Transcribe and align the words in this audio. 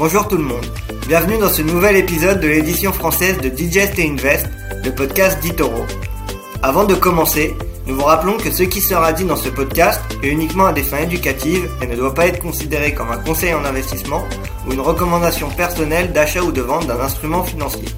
Bonjour 0.00 0.26
tout 0.26 0.38
le 0.38 0.44
monde, 0.44 0.64
bienvenue 1.08 1.36
dans 1.36 1.50
ce 1.50 1.60
nouvel 1.60 1.94
épisode 1.94 2.40
de 2.40 2.48
l'édition 2.48 2.90
française 2.90 3.36
de 3.36 3.50
Digest 3.50 3.98
et 3.98 4.08
Invest, 4.08 4.48
le 4.82 4.94
podcast 4.94 5.38
d'Itoro. 5.42 5.84
Avant 6.62 6.84
de 6.84 6.94
commencer, 6.94 7.54
nous 7.86 7.96
vous 7.96 8.04
rappelons 8.04 8.38
que 8.38 8.50
ce 8.50 8.62
qui 8.62 8.80
sera 8.80 9.12
dit 9.12 9.26
dans 9.26 9.36
ce 9.36 9.50
podcast 9.50 10.00
est 10.22 10.28
uniquement 10.28 10.64
à 10.64 10.72
des 10.72 10.82
fins 10.82 11.02
éducatives 11.02 11.68
et 11.82 11.86
ne 11.86 11.96
doit 11.96 12.14
pas 12.14 12.28
être 12.28 12.40
considéré 12.40 12.94
comme 12.94 13.10
un 13.10 13.18
conseil 13.18 13.52
en 13.52 13.62
investissement 13.62 14.24
ou 14.66 14.72
une 14.72 14.80
recommandation 14.80 15.50
personnelle 15.50 16.14
d'achat 16.14 16.40
ou 16.40 16.50
de 16.50 16.62
vente 16.62 16.86
d'un 16.86 17.00
instrument 17.00 17.44
financier. 17.44 17.88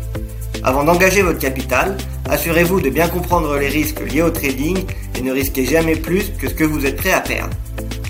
Avant 0.64 0.82
d'engager 0.82 1.22
votre 1.22 1.38
capital, 1.38 1.96
assurez-vous 2.28 2.80
de 2.80 2.90
bien 2.90 3.06
comprendre 3.06 3.56
les 3.56 3.68
risques 3.68 4.00
liés 4.00 4.22
au 4.22 4.30
trading 4.30 4.76
et 5.16 5.22
ne 5.22 5.30
risquez 5.30 5.66
jamais 5.66 5.94
plus 5.94 6.32
que 6.36 6.48
ce 6.48 6.54
que 6.54 6.64
vous 6.64 6.84
êtes 6.84 6.96
prêt 6.96 7.12
à 7.12 7.20
perdre. 7.20 7.54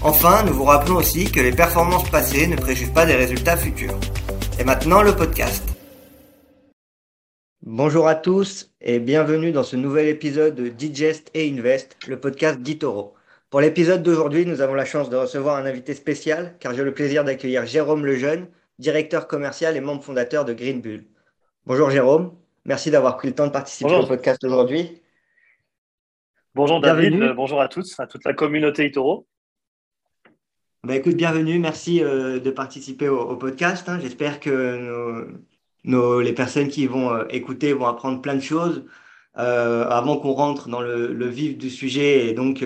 Enfin, 0.05 0.43
nous 0.45 0.53
vous 0.53 0.65
rappelons 0.65 0.97
aussi 0.97 1.31
que 1.31 1.39
les 1.39 1.53
performances 1.53 2.11
passées 2.11 2.49
ne 2.49 2.57
préjugent 2.57 2.93
pas 2.93 3.07
des 3.07 3.15
résultats 3.15 3.57
futurs. 3.57 3.97
Et 4.59 4.65
maintenant, 4.65 5.01
le 5.01 5.15
podcast. 5.15 5.63
Bonjour 7.65 8.09
à 8.09 8.17
tous 8.17 8.73
et 8.81 8.99
bienvenue 8.99 9.53
dans 9.53 9.63
ce 9.63 9.77
nouvel 9.77 10.09
épisode 10.09 10.57
de 10.57 10.67
Digest 10.67 11.31
et 11.35 11.49
Invest, 11.49 11.97
le 12.09 12.19
podcast 12.19 12.59
d'Itoro. 12.59 13.15
Pour 13.49 13.61
l'épisode 13.61 14.03
d'aujourd'hui, 14.03 14.45
nous 14.45 14.61
avons 14.61 14.75
la 14.75 14.85
chance 14.85 15.09
de 15.09 15.15
recevoir 15.15 15.55
un 15.57 15.67
invité 15.67 15.95
spécial 15.95 16.57
car 16.59 16.75
j'ai 16.75 16.83
le 16.83 16.95
plaisir 16.95 17.23
d'accueillir 17.23 17.65
Jérôme 17.65 18.05
Lejeune, 18.05 18.49
directeur 18.81 19.29
commercial 19.29 19.77
et 19.77 19.81
membre 19.81 20.03
fondateur 20.03 20.45
de 20.45 20.53
Green 20.53 20.81
Bull. 20.81 21.05
Bonjour 21.65 21.91
Jérôme, 21.91 22.35
merci 22.65 22.91
d'avoir 22.91 23.19
pris 23.19 23.29
le 23.29 23.37
temps 23.37 23.47
de 23.47 23.53
participer 23.53 23.95
au 23.95 24.05
podcast 24.05 24.43
aujourd'hui. 24.43 25.01
Bonjour 26.57 26.81
David, 26.81 27.35
bonjour 27.37 27.61
à 27.61 27.69
tous, 27.69 28.01
à 28.01 28.09
toute 28.09 28.25
la 28.25 28.35
communauté 28.35 28.87
Itoro. 28.87 29.29
Bah, 30.85 30.97
écoute, 30.97 31.15
bienvenue, 31.15 31.61
merci 31.61 32.03
euh, 32.03 32.41
de 32.41 32.51
participer 32.51 33.09
au, 33.09 33.37
podcast. 33.37 33.89
Hein. 33.89 34.01
J'espère 34.01 34.41
que 34.41 35.29
les 35.85 36.33
personnes 36.33 36.69
qui 36.69 36.87
vont 36.89 37.13
euh, 37.15 37.25
écouter 37.31 37.73
vont 37.73 37.87
apprendre 37.87 38.21
plein 38.21 38.35
de 38.35 38.41
choses. 38.41 38.85
Euh, 39.39 39.89
avant 39.89 40.17
qu'on 40.19 40.33
rentre 40.33 40.69
dans 40.69 40.81
le, 40.81 41.27
vif 41.29 41.57
du 41.57 41.71
sujet 41.71 42.29
et 42.29 42.35
donc 42.35 42.65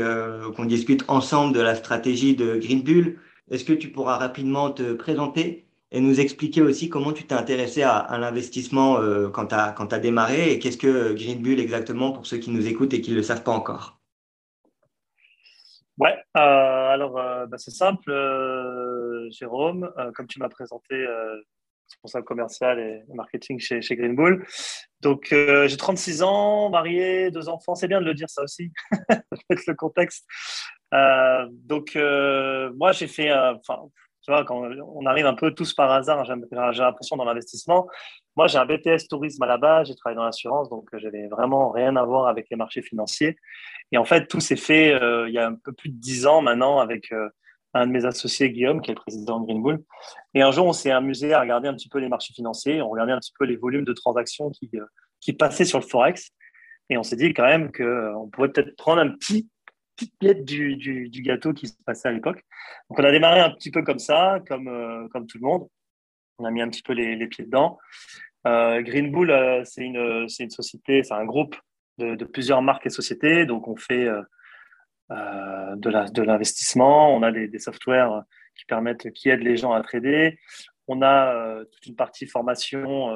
qu'on 0.57 0.65
discute 0.65 1.05
ensemble 1.09 1.55
de 1.55 1.61
la 1.61 1.75
stratégie 1.75 2.35
de 2.35 2.57
Green 2.57 2.83
Bull, 2.83 3.19
est-ce 3.51 3.65
que 3.65 3.75
tu 3.75 3.91
pourras 3.93 4.17
rapidement 4.17 4.71
te 4.71 4.95
présenter 4.95 5.67
et 5.93 6.01
nous 6.01 6.19
expliquer 6.19 6.62
aussi 6.62 6.89
comment 6.89 7.12
tu 7.12 7.25
t'es 7.25 7.35
intéressé 7.35 7.83
à, 7.83 8.17
l'investissement 8.19 8.99
quand 9.33 9.47
tu 9.49 9.55
as, 9.55 9.99
démarré 9.99 10.53
et 10.53 10.59
qu'est-ce 10.59 10.79
que 10.79 11.12
Green 11.12 11.43
Bull 11.43 11.61
exactement 11.61 12.12
pour 12.12 12.27
ceux 12.27 12.39
qui 12.39 12.51
nous 12.51 12.67
écoutent 12.67 12.95
et 12.95 13.01
qui 13.03 13.11
ne 13.12 13.17
le 13.17 13.23
savent 13.23 13.43
pas 13.45 13.53
encore? 13.53 13.96
Ouais, 15.99 16.15
euh, 16.37 16.41
alors 16.91 17.19
euh, 17.19 17.47
bah, 17.47 17.57
c'est 17.57 17.71
simple, 17.71 18.11
euh, 18.11 19.31
Jérôme, 19.31 19.91
comme 20.15 20.27
tu 20.27 20.39
m'as 20.39 20.51
présenté, 20.51 21.07
responsable 21.89 22.25
commercial 22.25 22.79
et 22.79 23.03
marketing 23.15 23.59
chez, 23.59 23.81
chez 23.81 23.97
Green 23.97 24.15
Bull. 24.15 24.47
Donc 25.01 25.29
j'ai 25.31 25.77
36 25.77 26.23
ans, 26.23 26.69
marié, 26.69 27.31
deux 27.31 27.49
enfants, 27.49 27.75
c'est 27.75 27.89
bien 27.89 28.01
de 28.01 28.07
le 28.07 28.15
dire 28.15 28.29
ça 28.29 28.43
aussi, 28.43 28.73
mettre 29.51 29.63
le 29.67 29.75
contexte. 29.75 30.27
donc 31.51 31.97
moi 32.75 32.93
j'ai 32.93 33.07
fait, 33.07 33.33
enfin 33.33 33.81
tu 34.23 34.33
vois, 34.33 34.45
quand 34.45 34.69
on 34.71 35.07
arrive 35.07 35.27
un 35.27 35.35
peu 35.35 35.55
tous 35.55 35.73
par 35.73 35.91
hasard, 35.93 36.25
j'ai 36.25 36.83
l'impression 36.83 37.17
dans 37.17 37.25
l'investissement. 37.25 37.87
Moi, 38.37 38.48
j'ai 38.48 38.59
un 38.59 38.67
BTS 38.67 39.09
tourisme 39.09 39.42
à 39.42 39.47
la 39.47 39.56
base, 39.56 39.89
j'ai 39.89 39.95
travaillé 39.95 40.17
dans 40.17 40.25
l'assurance, 40.25 40.69
donc 40.69 40.89
j'avais 40.92 41.27
vraiment 41.27 41.70
rien 41.70 41.97
à 41.97 42.05
voir 42.05 42.29
avec 42.29 42.48
les 42.51 42.56
marchés 42.56 42.83
financiers. 42.83 43.37
Et 43.93 43.98
en 43.98 44.05
fait, 44.05 44.27
tout 44.27 44.41
s'est 44.41 44.56
fait 44.56 44.93
euh, 44.93 45.27
il 45.28 45.34
y 45.34 45.39
a 45.39 45.47
un 45.47 45.55
peu 45.55 45.73
plus 45.73 45.89
de 45.89 45.97
dix 45.97 46.27
ans 46.27 46.43
maintenant 46.43 46.78
avec 46.78 47.12
euh, 47.12 47.31
un 47.73 47.87
de 47.87 47.93
mes 47.93 48.05
associés, 48.05 48.51
Guillaume, 48.51 48.83
qui 48.83 48.91
est 48.91 48.95
le 48.95 49.01
président 49.01 49.41
de 49.41 49.47
Green 49.47 49.62
Bull. 49.62 49.83
Et 50.34 50.43
un 50.43 50.51
jour, 50.51 50.67
on 50.67 50.75
s'est 50.75 50.91
amusé 50.91 51.33
à 51.33 51.41
regarder 51.41 51.69
un 51.69 51.75
petit 51.75 51.89
peu 51.89 51.98
les 51.98 52.09
marchés 52.09 52.34
financiers, 52.34 52.83
on 52.83 52.91
regardait 52.91 53.12
un 53.12 53.19
petit 53.20 53.33
peu 53.39 53.47
les 53.47 53.56
volumes 53.56 53.84
de 53.84 53.95
transactions 53.95 54.50
qui, 54.50 54.69
euh, 54.75 54.84
qui 55.21 55.33
passaient 55.33 55.65
sur 55.65 55.78
le 55.78 55.87
Forex. 55.87 56.31
Et 56.91 56.98
on 56.98 57.03
s'est 57.03 57.17
dit 57.17 57.33
quand 57.33 57.47
même 57.47 57.73
qu'on 57.73 58.28
pourrait 58.31 58.50
peut-être 58.53 58.77
prendre 58.77 59.00
un 59.00 59.09
petit 59.09 59.49
petite 59.97 60.19
pièce 60.19 60.44
du, 60.44 60.77
du, 60.77 61.09
du, 61.09 61.22
gâteau 61.22 61.55
qui 61.55 61.69
se 61.69 61.75
passait 61.87 62.09
à 62.09 62.12
l'époque. 62.12 62.44
Donc 62.91 62.99
on 62.99 63.05
a 63.05 63.11
démarré 63.11 63.41
un 63.41 63.49
petit 63.49 63.71
peu 63.71 63.82
comme 63.82 63.99
ça, 63.99 64.41
comme, 64.47 65.09
comme 65.11 65.27
tout 65.27 65.38
le 65.38 65.47
monde. 65.47 65.66
On 66.38 66.44
a 66.44 66.50
mis 66.50 66.61
un 66.61 66.69
petit 66.69 66.82
peu 66.82 66.93
les, 66.93 67.16
les 67.16 67.27
pieds 67.28 67.47
dedans. 67.47 67.78
Green 68.83 69.11
Bull, 69.11 69.33
c'est 69.65 69.83
une, 69.83 70.27
une 70.39 70.51
société, 70.51 71.03
c'est 71.03 71.15
un 71.15 71.25
groupe 71.25 71.57
de, 71.99 72.25
plusieurs 72.25 72.62
marques 72.62 72.87
et 72.87 72.91
sociétés. 72.91 73.47
Donc, 73.47 73.69
on 73.69 73.77
fait 73.77 74.07
euh, 74.07 74.23
euh, 75.11 75.77
de 75.77 76.23
l'investissement, 76.23 77.15
on 77.15 77.23
a 77.23 77.33
des, 77.33 77.59
softwares 77.59 78.25
qui 78.56 78.65
permettent, 78.67 79.11
qui 79.12 79.29
aident 79.29 79.43
les 79.43 79.56
gens 79.56 79.73
à 79.73 79.83
trader. 79.83 80.39
On 80.89 81.03
a 81.03 81.35
euh, 81.35 81.65
toute 81.65 81.87
une 81.87 81.97
partie 81.97 82.27
formation 82.27 83.11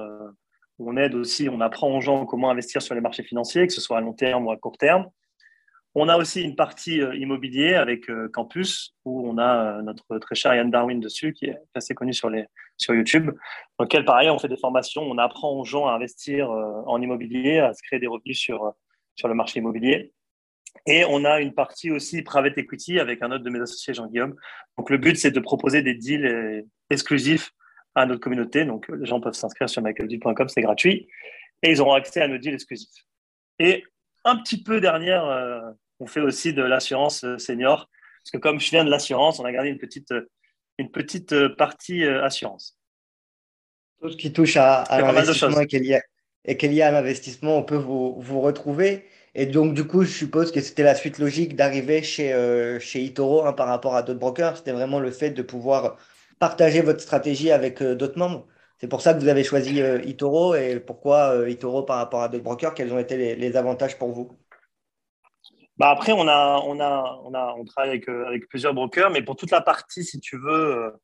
où 0.79 0.91
on 0.91 0.97
aide 0.97 1.15
aussi, 1.15 1.49
on 1.49 1.61
apprend 1.61 1.95
aux 1.95 2.01
gens 2.01 2.25
comment 2.25 2.51
investir 2.51 2.81
sur 2.81 2.95
les 2.95 3.01
marchés 3.01 3.23
financiers, 3.23 3.67
que 3.67 3.73
ce 3.73 3.81
soit 3.81 3.99
à 3.99 4.01
long 4.01 4.15
terme 4.15 4.47
ou 4.47 4.51
à 4.51 4.57
court 4.57 4.79
terme. 4.79 5.07
On 5.95 6.09
a 6.09 6.17
aussi 6.17 6.43
une 6.43 6.55
partie 6.55 7.01
euh, 7.01 7.17
immobilier 7.17 7.75
avec 7.75 8.09
euh, 8.11 8.29
Campus, 8.29 8.95
où 9.05 9.29
on 9.29 9.39
a 9.39 9.79
euh, 9.79 9.83
notre 9.83 10.19
très 10.19 10.37
cher 10.37 10.55
Yann 10.55 10.71
Darwin 10.71 11.01
dessus, 11.01 11.33
qui 11.33 11.47
est 11.47 11.59
assez 11.75 11.95
connu 11.95 12.13
sur, 12.13 12.31
les, 12.31 12.45
sur 12.77 12.95
YouTube, 12.95 13.33
dans 13.79 13.85
lequel, 13.85 14.05
pareil, 14.05 14.31
on 14.31 14.39
fait 14.39 14.49
des 14.49 14.57
formations, 14.57 15.03
on 15.03 15.19
apprend 15.19 15.51
aux 15.53 15.65
gens 15.65 15.89
à 15.89 15.93
investir 15.93 16.49
en 16.51 17.03
immobilier, 17.03 17.59
à 17.59 17.75
se 17.75 17.83
créer 17.83 17.99
des 17.99 18.07
revenus 18.07 18.39
sur, 18.39 18.73
sur 19.17 19.27
le 19.27 19.35
marché 19.35 19.59
immobilier. 19.59 20.13
Et 20.87 21.05
on 21.05 21.25
a 21.25 21.41
une 21.41 21.53
partie 21.53 21.91
aussi 21.91 22.23
private 22.23 22.57
equity 22.57 23.01
avec 23.01 23.21
un 23.23 23.33
autre 23.33 23.43
de 23.43 23.51
mes 23.51 23.61
associés, 23.61 23.93
Jean-Guillaume. 23.93 24.37
Donc, 24.79 24.91
le 24.91 24.99
but, 24.99 25.17
c'est 25.17 25.33
de 25.33 25.41
proposer 25.41 25.83
des 25.83 25.95
deals 25.95 26.65
exclusifs 26.89 27.51
à 27.97 28.07
notre 28.07 28.21
communauté. 28.21 28.65
Donc, 28.65 28.87
les 28.89 29.07
gens 29.07 29.21
peuvent 29.21 29.35
s'inscrire 29.35 29.69
sur 29.69 29.83
michaeldeal.com, 29.83 30.49
c'est 30.49 30.63
gratuit. 30.63 31.09
Et 31.65 31.73
ils 31.73 31.81
auront 31.81 31.95
accès 31.95 32.21
à 32.21 32.29
nos 32.29 32.39
deals 32.39 32.55
exclusifs. 32.55 33.05
Et 33.59 33.85
un 34.25 34.37
petit 34.37 34.63
peu 34.63 34.81
dernière, 34.81 35.25
euh, 35.25 35.61
on 35.99 36.07
fait 36.07 36.21
aussi 36.21 36.53
de 36.53 36.63
l'assurance 36.63 37.25
euh, 37.25 37.39
senior. 37.39 37.89
Parce 38.23 38.31
que 38.33 38.39
comme 38.39 38.61
je 38.61 38.71
viens 38.71 38.85
de 38.85 38.91
l'assurance, 38.91 39.41
on 39.41 39.45
a 39.45 39.53
gardé 39.53 39.71
une 39.71 39.79
petite, 39.79 40.13
euh, 40.13 40.29
une 40.79 40.91
petite 40.91 41.49
partie 41.57 42.05
assurance. 42.05 42.79
Tout 44.01 44.11
ce 44.11 44.17
qui 44.17 44.33
touche 44.33 44.57
à, 44.57 44.85
l'investissement 44.91 45.61
et 45.61 45.67
qui 45.67 45.77
est 45.77 46.69
lié 46.69 46.83
à 46.83 46.91
l'investissement, 46.91 47.59
on 47.59 47.63
peut 47.63 47.77
vous, 47.77 48.19
vous, 48.19 48.41
retrouver. 48.41 49.05
Et 49.35 49.45
donc, 49.45 49.75
du 49.75 49.87
coup, 49.87 50.05
je 50.05 50.11
suppose 50.11 50.53
que 50.53 50.61
c'était 50.61 50.83
la 50.83 50.95
suite 50.95 51.19
logique 51.19 51.55
d'arriver 51.55 52.03
chez, 52.03 52.79
chez 52.81 53.03
Itoro 53.03 53.45
hein, 53.45 53.53
par 53.53 53.69
rapport 53.69 53.95
à 53.95 54.03
d'autres 54.03 54.19
brokers. 54.19 54.57
C'était 54.57 54.73
vraiment 54.73 55.01
le 55.01 55.11
fait 55.11 55.31
de 55.31 55.43
pouvoir 55.43 55.99
partager 56.39 56.81
votre 56.81 57.01
stratégie 57.01 57.51
avec 57.51 57.83
d'autres 57.83 58.19
membres. 58.19 58.47
C'est 58.81 58.89
pour 58.89 59.03
ça 59.03 59.13
que 59.13 59.19
vous 59.19 59.29
avez 59.29 59.45
choisi 59.45 59.83
euh, 59.83 60.01
Itoro 60.05 60.55
et 60.55 60.81
pourquoi 60.81 61.35
euh, 61.35 61.51
Itoro 61.51 61.83
par 61.83 61.99
rapport 61.99 62.23
à 62.23 62.29
d'autres 62.31 62.45
brokers 62.45 62.73
Quels 62.73 62.91
ont 62.95 62.99
été 62.99 63.37
les, 63.37 63.57
avantages 63.59 63.99
pour 63.99 64.11
vous? 64.11 64.33
Bah 65.77 65.91
après, 65.91 66.13
on, 66.13 66.27
a, 66.29 66.63
on, 66.65 67.65
travaille 67.67 67.91
avec, 67.91 68.09
euh, 68.09 68.27
avec, 68.27 68.49
plusieurs 68.49 68.73
brokers, 68.73 69.11
mais 69.11 69.21
pour 69.21 69.37
toute 69.37 69.51
la 69.51 69.61
partie, 69.61 70.03
si 70.03 70.19
tu 70.19 70.39
veux, 70.39 70.95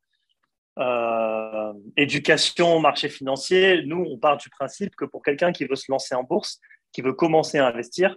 éducation, 1.96 2.80
marché 2.80 3.10
financier, 3.10 3.82
nous, 3.84 4.06
on 4.08 4.18
part 4.18 4.38
du 4.38 4.48
principe 4.48 4.96
que 4.96 5.04
pour 5.04 5.22
quelqu'un 5.22 5.52
qui 5.52 5.66
veut 5.66 5.76
se 5.76 5.90
lancer 5.90 6.14
en 6.14 6.22
bourse, 6.22 6.60
qui 6.92 7.02
veut 7.02 7.14
commencer 7.14 7.58
à 7.58 7.66
investir, 7.66 8.16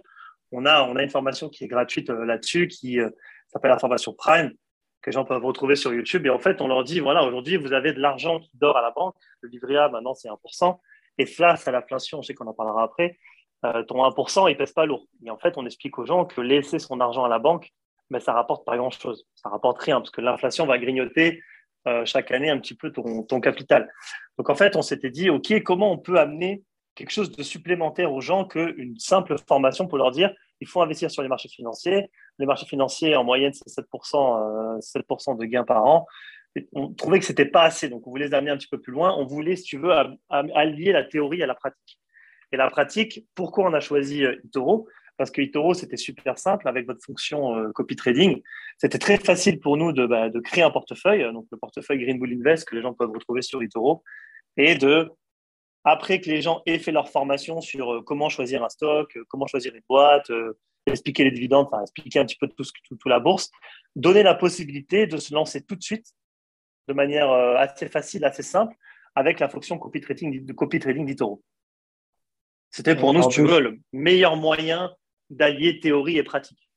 on 0.52 0.64
a, 0.64 0.82
on 0.84 0.96
a 0.96 1.02
une 1.02 1.10
formation 1.10 1.50
qui 1.50 1.64
est 1.64 1.68
gratuite 1.68 2.08
là-dessus, 2.08 2.68
qui 2.68 2.98
s'appelle 3.48 3.70
la 3.70 3.78
formation 3.78 4.14
Prime, 4.14 4.52
que 5.02 5.10
les 5.10 5.14
gens 5.14 5.24
peuvent 5.24 5.44
retrouver 5.44 5.76
sur 5.76 5.92
YouTube. 5.92 6.26
Et 6.26 6.30
en 6.30 6.38
fait, 6.38 6.60
on 6.60 6.68
leur 6.68 6.84
dit, 6.84 7.00
voilà, 7.00 7.24
aujourd'hui, 7.24 7.56
vous 7.56 7.72
avez 7.72 7.92
de 7.92 8.00
l'argent 8.00 8.40
qui 8.40 8.50
dort 8.54 8.76
à 8.76 8.82
la 8.82 8.90
banque. 8.90 9.14
Le 9.40 9.48
livret 9.48 9.76
A, 9.76 9.88
maintenant, 9.88 10.14
c'est 10.14 10.28
1%. 10.28 10.78
Et 11.18 11.26
face 11.26 11.66
à 11.66 11.72
l'inflation, 11.72 12.22
je 12.22 12.28
sais 12.28 12.34
qu'on 12.34 12.46
en 12.46 12.54
parlera 12.54 12.82
après, 12.82 13.18
euh, 13.64 13.82
ton 13.84 14.02
1%, 14.04 14.50
il 14.50 14.56
pèse 14.56 14.72
pas 14.72 14.86
lourd. 14.86 15.06
Et 15.24 15.30
en 15.30 15.38
fait, 15.38 15.56
on 15.56 15.66
explique 15.66 15.98
aux 15.98 16.06
gens 16.06 16.24
que 16.24 16.40
laisser 16.40 16.78
son 16.78 17.00
argent 17.00 17.24
à 17.24 17.28
la 17.28 17.38
banque, 17.38 17.70
ben, 18.10 18.20
ça 18.20 18.32
rapporte 18.32 18.64
pas 18.64 18.76
grand-chose. 18.76 19.26
Ça 19.34 19.48
rapporte 19.48 19.80
rien, 19.80 20.00
parce 20.00 20.10
que 20.10 20.20
l'inflation 20.20 20.66
va 20.66 20.78
grignoter 20.78 21.42
euh, 21.86 22.04
chaque 22.04 22.30
année 22.30 22.50
un 22.50 22.58
petit 22.58 22.74
peu 22.74 22.92
ton, 22.92 23.22
ton 23.22 23.40
capital. 23.40 23.90
Donc, 24.38 24.50
en 24.50 24.54
fait, 24.54 24.76
on 24.76 24.82
s'était 24.82 25.10
dit, 25.10 25.30
OK, 25.30 25.62
comment 25.62 25.92
on 25.92 25.98
peut 25.98 26.18
amener 26.18 26.62
quelque 26.94 27.10
chose 27.10 27.30
de 27.30 27.42
supplémentaire 27.42 28.12
aux 28.12 28.20
gens 28.20 28.44
qu'une 28.44 28.98
simple 28.98 29.36
formation 29.48 29.86
pour 29.86 29.98
leur 29.98 30.10
dire, 30.10 30.34
il 30.60 30.68
faut 30.68 30.82
investir 30.82 31.10
sur 31.10 31.22
les 31.22 31.28
marchés 31.28 31.48
financiers. 31.48 32.10
Les 32.38 32.46
marchés 32.46 32.66
financiers, 32.66 33.16
en 33.16 33.24
moyenne, 33.24 33.52
c'est 33.52 33.82
7%, 33.82 34.80
7 34.80 35.04
euh, 35.10 35.34
de 35.34 35.44
gains 35.44 35.64
par 35.64 35.84
an. 35.84 36.06
on 36.72 36.92
trouvait 36.92 37.18
que 37.18 37.24
ce 37.24 37.32
n'était 37.32 37.46
pas 37.46 37.62
assez, 37.62 37.88
donc 37.88 38.06
on 38.06 38.10
voulait 38.10 38.28
les 38.28 38.34
amener 38.34 38.50
un 38.50 38.56
petit 38.56 38.68
peu 38.68 38.80
plus 38.80 38.92
loin. 38.92 39.14
On 39.16 39.26
voulait, 39.26 39.56
si 39.56 39.64
tu 39.64 39.78
veux, 39.78 39.92
allier 40.30 40.92
la 40.92 41.04
théorie 41.04 41.42
à 41.42 41.46
la 41.46 41.54
pratique. 41.54 41.98
Et 42.52 42.56
la 42.56 42.68
pratique, 42.68 43.26
pourquoi 43.34 43.68
on 43.68 43.74
a 43.74 43.80
choisi 43.80 44.24
euh, 44.24 44.36
Itoro? 44.44 44.88
Parce 45.16 45.30
que 45.30 45.42
Itoro, 45.42 45.74
c'était 45.74 45.96
super 45.96 46.38
simple 46.38 46.66
avec 46.66 46.86
votre 46.86 47.04
fonction 47.04 47.54
euh, 47.56 47.70
copy 47.72 47.94
trading. 47.94 48.40
C'était 48.78 48.98
très 48.98 49.18
facile 49.18 49.60
pour 49.60 49.76
nous 49.76 49.92
de, 49.92 50.06
bah, 50.06 50.30
de, 50.30 50.40
créer 50.40 50.64
un 50.64 50.70
portefeuille, 50.70 51.30
donc 51.32 51.46
le 51.52 51.58
portefeuille 51.58 52.02
Green 52.02 52.18
Bull 52.18 52.32
Invest 52.32 52.68
que 52.68 52.74
les 52.74 52.82
gens 52.82 52.94
peuvent 52.94 53.12
retrouver 53.12 53.42
sur 53.42 53.62
Itoro, 53.62 54.02
et 54.56 54.74
de 54.74 55.10
après 55.84 56.20
que 56.20 56.28
les 56.28 56.42
gens 56.42 56.62
aient 56.66 56.78
fait 56.78 56.92
leur 56.92 57.08
formation 57.08 57.60
sur 57.60 58.02
comment 58.04 58.28
choisir 58.28 58.64
un 58.64 58.68
stock, 58.68 59.16
comment 59.28 59.46
choisir 59.46 59.74
une 59.74 59.82
boîte, 59.88 60.30
expliquer 60.90 61.24
les 61.24 61.30
dividendes, 61.30 61.68
enfin 61.70 61.82
expliquer 61.82 62.20
un 62.20 62.26
petit 62.26 62.36
peu 62.36 62.48
tout, 62.48 62.64
tout, 62.88 62.96
tout, 62.96 63.08
la 63.08 63.20
bourse, 63.20 63.50
donner 63.96 64.22
la 64.22 64.34
possibilité 64.34 65.06
de 65.06 65.16
se 65.16 65.34
lancer 65.34 65.62
tout 65.62 65.76
de 65.76 65.82
suite 65.82 66.06
de 66.88 66.94
manière 66.94 67.30
assez 67.30 67.88
facile, 67.88 68.24
assez 68.24 68.42
simple, 68.42 68.74
avec 69.14 69.38
la 69.40 69.48
fonction 69.48 69.78
copy 69.78 70.00
trading, 70.00 70.44
de 70.44 70.52
copy 70.52 70.78
trading 70.78 71.06
d'Itoro. 71.06 71.42
C'était 72.70 72.96
pour 72.96 73.12
nous, 73.12 73.22
si 73.22 73.28
tu 73.28 73.42
veux, 73.42 73.60
le 73.60 73.78
meilleur 73.92 74.36
moyen 74.36 74.92
d'allier 75.28 75.80
théorie 75.80 76.18
et 76.18 76.22
pratique. 76.22 76.68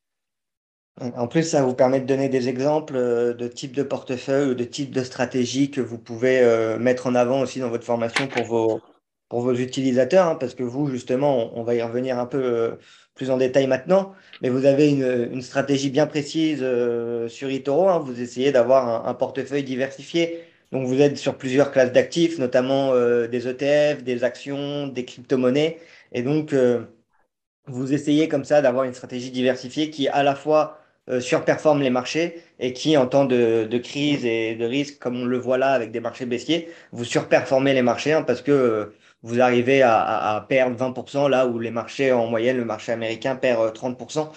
En 0.99 1.27
plus, 1.27 1.43
ça 1.43 1.63
vous 1.63 1.73
permet 1.73 1.99
de 1.99 2.05
donner 2.05 2.29
des 2.29 2.49
exemples 2.49 2.93
de 2.93 3.47
types 3.47 3.75
de 3.75 3.81
portefeuille 3.81 4.51
ou 4.51 4.53
de 4.53 4.63
types 4.63 4.91
de 4.91 5.03
stratégies 5.03 5.71
que 5.71 5.81
vous 5.81 5.97
pouvez 5.97 6.77
mettre 6.79 7.07
en 7.07 7.15
avant 7.15 7.41
aussi 7.41 7.59
dans 7.59 7.69
votre 7.69 7.85
formation 7.85 8.27
pour 8.27 8.43
vos, 8.43 8.81
pour 9.29 9.41
vos 9.41 9.53
utilisateurs, 9.55 10.27
hein, 10.27 10.35
parce 10.35 10.53
que 10.55 10.63
vous, 10.63 10.89
justement, 10.89 11.57
on, 11.57 11.63
va 11.63 11.75
y 11.75 11.81
revenir 11.81 12.19
un 12.19 12.25
peu 12.25 12.37
euh, 12.37 12.71
plus 13.15 13.31
en 13.31 13.37
détail 13.37 13.67
maintenant, 13.67 14.13
mais 14.41 14.49
vous 14.49 14.65
avez 14.65 14.89
une, 14.91 15.41
stratégie 15.41 15.89
bien 15.89 16.07
précise 16.07 16.59
euh, 16.61 17.27
sur 17.29 17.49
eToro. 17.49 17.89
Hein. 17.89 17.99
vous 17.99 18.21
essayez 18.21 18.51
d'avoir 18.51 19.07
un, 19.07 19.13
portefeuille 19.15 19.63
diversifié. 19.63 20.43
Donc, 20.71 20.87
vous 20.87 21.01
êtes 21.01 21.17
sur 21.17 21.35
plusieurs 21.35 21.71
classes 21.71 21.91
d'actifs, 21.91 22.37
notamment 22.39 22.93
euh, 22.93 23.27
des 23.27 23.47
ETF, 23.47 24.03
des 24.03 24.23
actions, 24.23 24.87
des 24.87 25.05
crypto-monnaies. 25.05 25.79
Et 26.11 26.21
donc, 26.21 26.55
vous 27.65 27.93
essayez 27.93 28.27
comme 28.27 28.45
ça 28.45 28.61
d'avoir 28.61 28.83
une 28.83 28.93
stratégie 28.93 29.31
diversifiée 29.31 29.89
qui, 29.89 30.07
à 30.07 30.21
la 30.21 30.35
fois, 30.35 30.79
surperforme 31.19 31.81
les 31.81 31.89
marchés 31.89 32.43
et 32.59 32.73
qui, 32.73 32.97
en 32.97 33.07
temps 33.07 33.25
de, 33.25 33.77
crise 33.79 34.25
et 34.25 34.55
de 34.55 34.65
risque, 34.65 34.99
comme 34.99 35.19
on 35.21 35.25
le 35.25 35.37
voit 35.39 35.57
là 35.57 35.71
avec 35.71 35.91
des 35.91 35.99
marchés 35.99 36.27
baissiers, 36.27 36.69
vous 36.91 37.03
surperformez 37.03 37.73
les 37.73 37.81
marchés 37.81 38.13
hein, 38.13 38.21
parce 38.21 38.43
que 38.43 38.93
vous 39.23 39.39
arrivez 39.39 39.81
à, 39.81 40.45
perdre 40.47 40.77
20% 40.77 41.29
là 41.29 41.47
où 41.47 41.57
les 41.57 41.71
marchés 41.71 42.11
en 42.11 42.27
moyenne, 42.27 42.57
le 42.57 42.65
marché 42.65 42.91
américain 42.91 43.35
perd 43.35 43.73
30%. 43.73 44.19
Euh, 44.19 44.31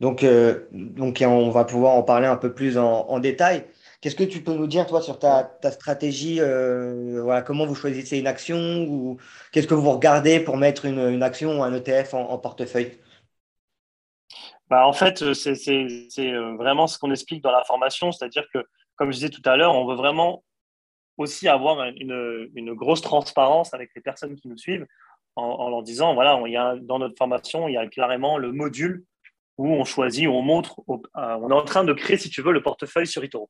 donc, 0.00 0.24
euh, 0.24 0.66
donc 0.72 1.22
on 1.24 1.50
va 1.50 1.64
pouvoir 1.64 1.94
en 1.94 2.02
parler 2.02 2.26
un 2.26 2.36
peu 2.36 2.52
plus 2.52 2.76
en, 2.76 3.20
détail. 3.20 3.64
Qu'est-ce 4.00 4.16
que 4.16 4.24
tu 4.24 4.42
peux 4.42 4.52
nous 4.52 4.66
dire, 4.66 4.86
toi, 4.88 5.00
sur 5.00 5.20
ta, 5.20 5.48
stratégie 5.70 6.38
euh, 6.40 7.20
voilà, 7.22 7.42
Comment 7.42 7.66
vous 7.66 7.76
choisissez 7.76 8.18
une 8.18 8.26
action 8.26 8.84
ou 8.88 9.18
qu'est-ce 9.52 9.68
que 9.68 9.74
vous 9.74 9.92
regardez 9.92 10.40
pour 10.40 10.56
mettre 10.56 10.86
une, 10.86 11.22
action 11.22 11.60
ou 11.60 11.62
un 11.62 11.72
ETF 11.72 12.14
en, 12.14 12.36
portefeuille? 12.38 12.98
Bah, 14.68 14.88
En 14.88 14.92
fait, 14.92 15.34
c'est 15.34 16.32
vraiment 16.58 16.88
ce 16.88 16.98
qu'on 16.98 17.12
explique 17.12 17.44
dans 17.44 17.52
la 17.52 17.62
formation, 17.62 18.10
c'est-à-dire 18.10 18.46
que, 18.52 18.58
comme 18.96 19.12
je 19.12 19.18
disais 19.18 19.30
tout 19.30 19.42
à 19.44 19.56
l'heure, 19.56 19.76
on 19.76 19.86
veut 19.86 19.94
vraiment 19.94 20.42
aussi 21.22 21.48
avoir 21.48 21.84
une, 21.96 22.74
grosse 22.74 23.00
transparence 23.00 23.74
avec 23.74 23.90
les 23.94 24.02
personnes 24.02 24.36
qui 24.36 24.48
nous 24.48 24.58
suivent 24.58 24.86
en, 25.36 25.70
leur 25.70 25.82
disant, 25.82 26.14
voilà, 26.14 26.40
il 26.46 26.52
y 26.52 26.56
a, 26.56 26.76
dans 26.76 26.98
notre 26.98 27.16
formation, 27.16 27.68
il 27.68 27.74
y 27.74 27.78
a 27.78 27.86
clairement 27.86 28.36
le 28.36 28.52
module 28.52 29.04
où 29.58 29.68
on 29.68 29.84
choisit, 29.84 30.26
où 30.26 30.32
on 30.32 30.42
montre, 30.42 30.80
euh, 30.88 30.96
on 31.16 31.50
est 31.50 31.54
en 31.54 31.64
train 31.64 31.84
de 31.84 31.92
créer, 31.92 32.18
si 32.18 32.30
tu 32.30 32.42
veux, 32.42 32.52
le 32.52 32.62
portefeuille 32.62 33.06
sur 33.06 33.22
eToro. 33.24 33.48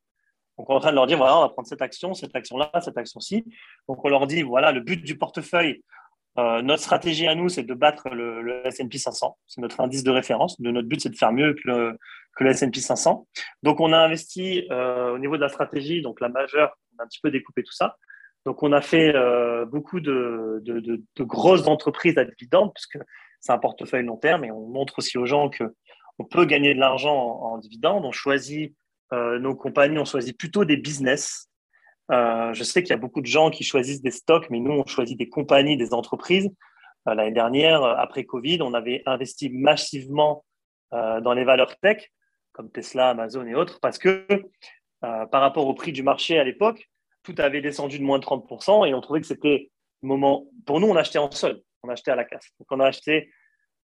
Donc, 0.58 0.68
on 0.68 0.74
est 0.74 0.76
en 0.76 0.80
train 0.80 0.90
de 0.90 0.96
leur 0.96 1.06
dire, 1.06 1.16
voilà, 1.16 1.38
on 1.38 1.40
va 1.40 1.48
prendre 1.48 1.66
cette 1.66 1.82
action, 1.82 2.14
cette 2.14 2.34
action-là, 2.36 2.70
cette 2.82 2.98
action-ci. 2.98 3.44
Donc, 3.88 4.04
on 4.04 4.08
leur 4.08 4.26
dit, 4.26 4.42
voilà, 4.42 4.72
le 4.72 4.80
but 4.80 5.02
du 5.02 5.16
portefeuille, 5.16 5.82
euh, 6.38 6.62
notre 6.62 6.82
stratégie 6.82 7.26
à 7.26 7.34
nous, 7.34 7.48
c'est 7.48 7.62
de 7.62 7.74
battre 7.74 8.08
le, 8.10 8.66
S&P 8.66 8.98
500. 8.98 9.36
C'est 9.46 9.60
notre 9.60 9.80
indice 9.80 10.02
de 10.02 10.10
référence. 10.10 10.60
De 10.60 10.70
notre 10.70 10.88
but, 10.88 11.00
c'est 11.00 11.10
de 11.10 11.16
faire 11.16 11.32
mieux 11.32 11.54
que 11.54 11.62
le, 11.64 11.98
que 12.36 12.44
le 12.44 12.50
S&P 12.50 12.80
500. 12.80 13.26
Donc, 13.62 13.80
on 13.80 13.92
a 13.92 13.98
investi 13.98 14.66
euh, 14.70 15.14
au 15.14 15.18
niveau 15.18 15.36
de 15.36 15.42
la 15.42 15.48
stratégie, 15.48 16.02
donc 16.02 16.20
la 16.20 16.28
majeure, 16.28 16.70
on 16.70 16.81
un 17.02 17.06
petit 17.06 17.20
peu 17.22 17.30
découpé 17.30 17.62
tout 17.62 17.72
ça. 17.72 17.96
Donc, 18.44 18.62
on 18.62 18.72
a 18.72 18.80
fait 18.80 19.14
euh, 19.14 19.64
beaucoup 19.66 20.00
de, 20.00 20.60
de, 20.64 21.24
grosses 21.24 21.68
entreprises 21.68 22.18
à 22.18 22.24
dividendes, 22.24 22.72
puisque 22.74 22.98
c'est 23.40 23.52
un 23.52 23.58
portefeuille 23.58 24.04
long 24.04 24.16
terme, 24.16 24.44
et 24.44 24.50
on 24.50 24.66
montre 24.68 24.98
aussi 24.98 25.18
aux 25.18 25.26
gens 25.26 25.48
que 25.48 25.64
on 26.18 26.24
peut 26.24 26.44
gagner 26.44 26.74
de 26.74 26.80
l'argent 26.80 27.14
en, 27.14 27.54
en 27.54 27.58
dividendes. 27.58 28.04
On 28.04 28.12
choisit 28.12 28.74
nos 29.12 29.54
compagnies, 29.54 29.98
on 29.98 30.06
choisit 30.06 30.38
plutôt 30.38 30.64
des 30.64 30.78
business 30.78 31.50
euh, 32.10 32.52
je 32.52 32.64
sais 32.64 32.82
qu'il 32.82 32.90
y 32.90 32.94
a 32.94 32.98
beaucoup 32.98 33.20
de 33.20 33.26
gens 33.26 33.50
qui 33.50 33.64
choisissent 33.64 34.02
des 34.02 34.10
stocks, 34.10 34.50
mais 34.50 34.60
nous, 34.60 34.72
on 34.72 34.86
choisit 34.86 35.18
des 35.18 35.28
compagnies, 35.28 35.76
des 35.76 35.94
entreprises. 35.94 36.50
Euh, 37.08 37.14
l'année 37.14 37.32
dernière, 37.32 37.82
euh, 37.82 37.94
après 37.96 38.24
Covid, 38.24 38.60
on 38.62 38.74
avait 38.74 39.02
investi 39.06 39.50
massivement 39.50 40.44
dans 40.92 41.32
les 41.32 41.44
valeurs 41.44 41.78
tech, 41.78 42.12
comme 42.52 42.70
Tesla, 42.70 43.08
Amazon 43.08 43.46
et 43.46 43.54
autres, 43.54 43.80
parce 43.80 43.96
que 43.96 44.26
par 45.00 45.40
rapport 45.40 45.66
au 45.66 45.72
prix 45.72 45.90
du 45.90 46.02
marché 46.02 46.38
à 46.38 46.44
l'époque, 46.44 46.90
tout 47.22 47.34
avait 47.38 47.60
descendu 47.60 47.98
de 47.98 48.04
moins 48.04 48.18
de 48.18 48.24
30% 48.24 48.88
et 48.88 48.94
on 48.94 49.00
trouvait 49.00 49.20
que 49.20 49.26
c'était 49.26 49.70
le 50.02 50.08
moment. 50.08 50.46
Pour 50.66 50.80
nous, 50.80 50.88
on 50.88 50.96
achetait 50.96 51.18
en 51.18 51.30
sol, 51.30 51.60
on 51.82 51.88
achetait 51.88 52.10
à 52.10 52.16
la 52.16 52.24
casse. 52.24 52.48
Donc, 52.58 52.66
on 52.70 52.80
a 52.80 52.86
acheté 52.86 53.30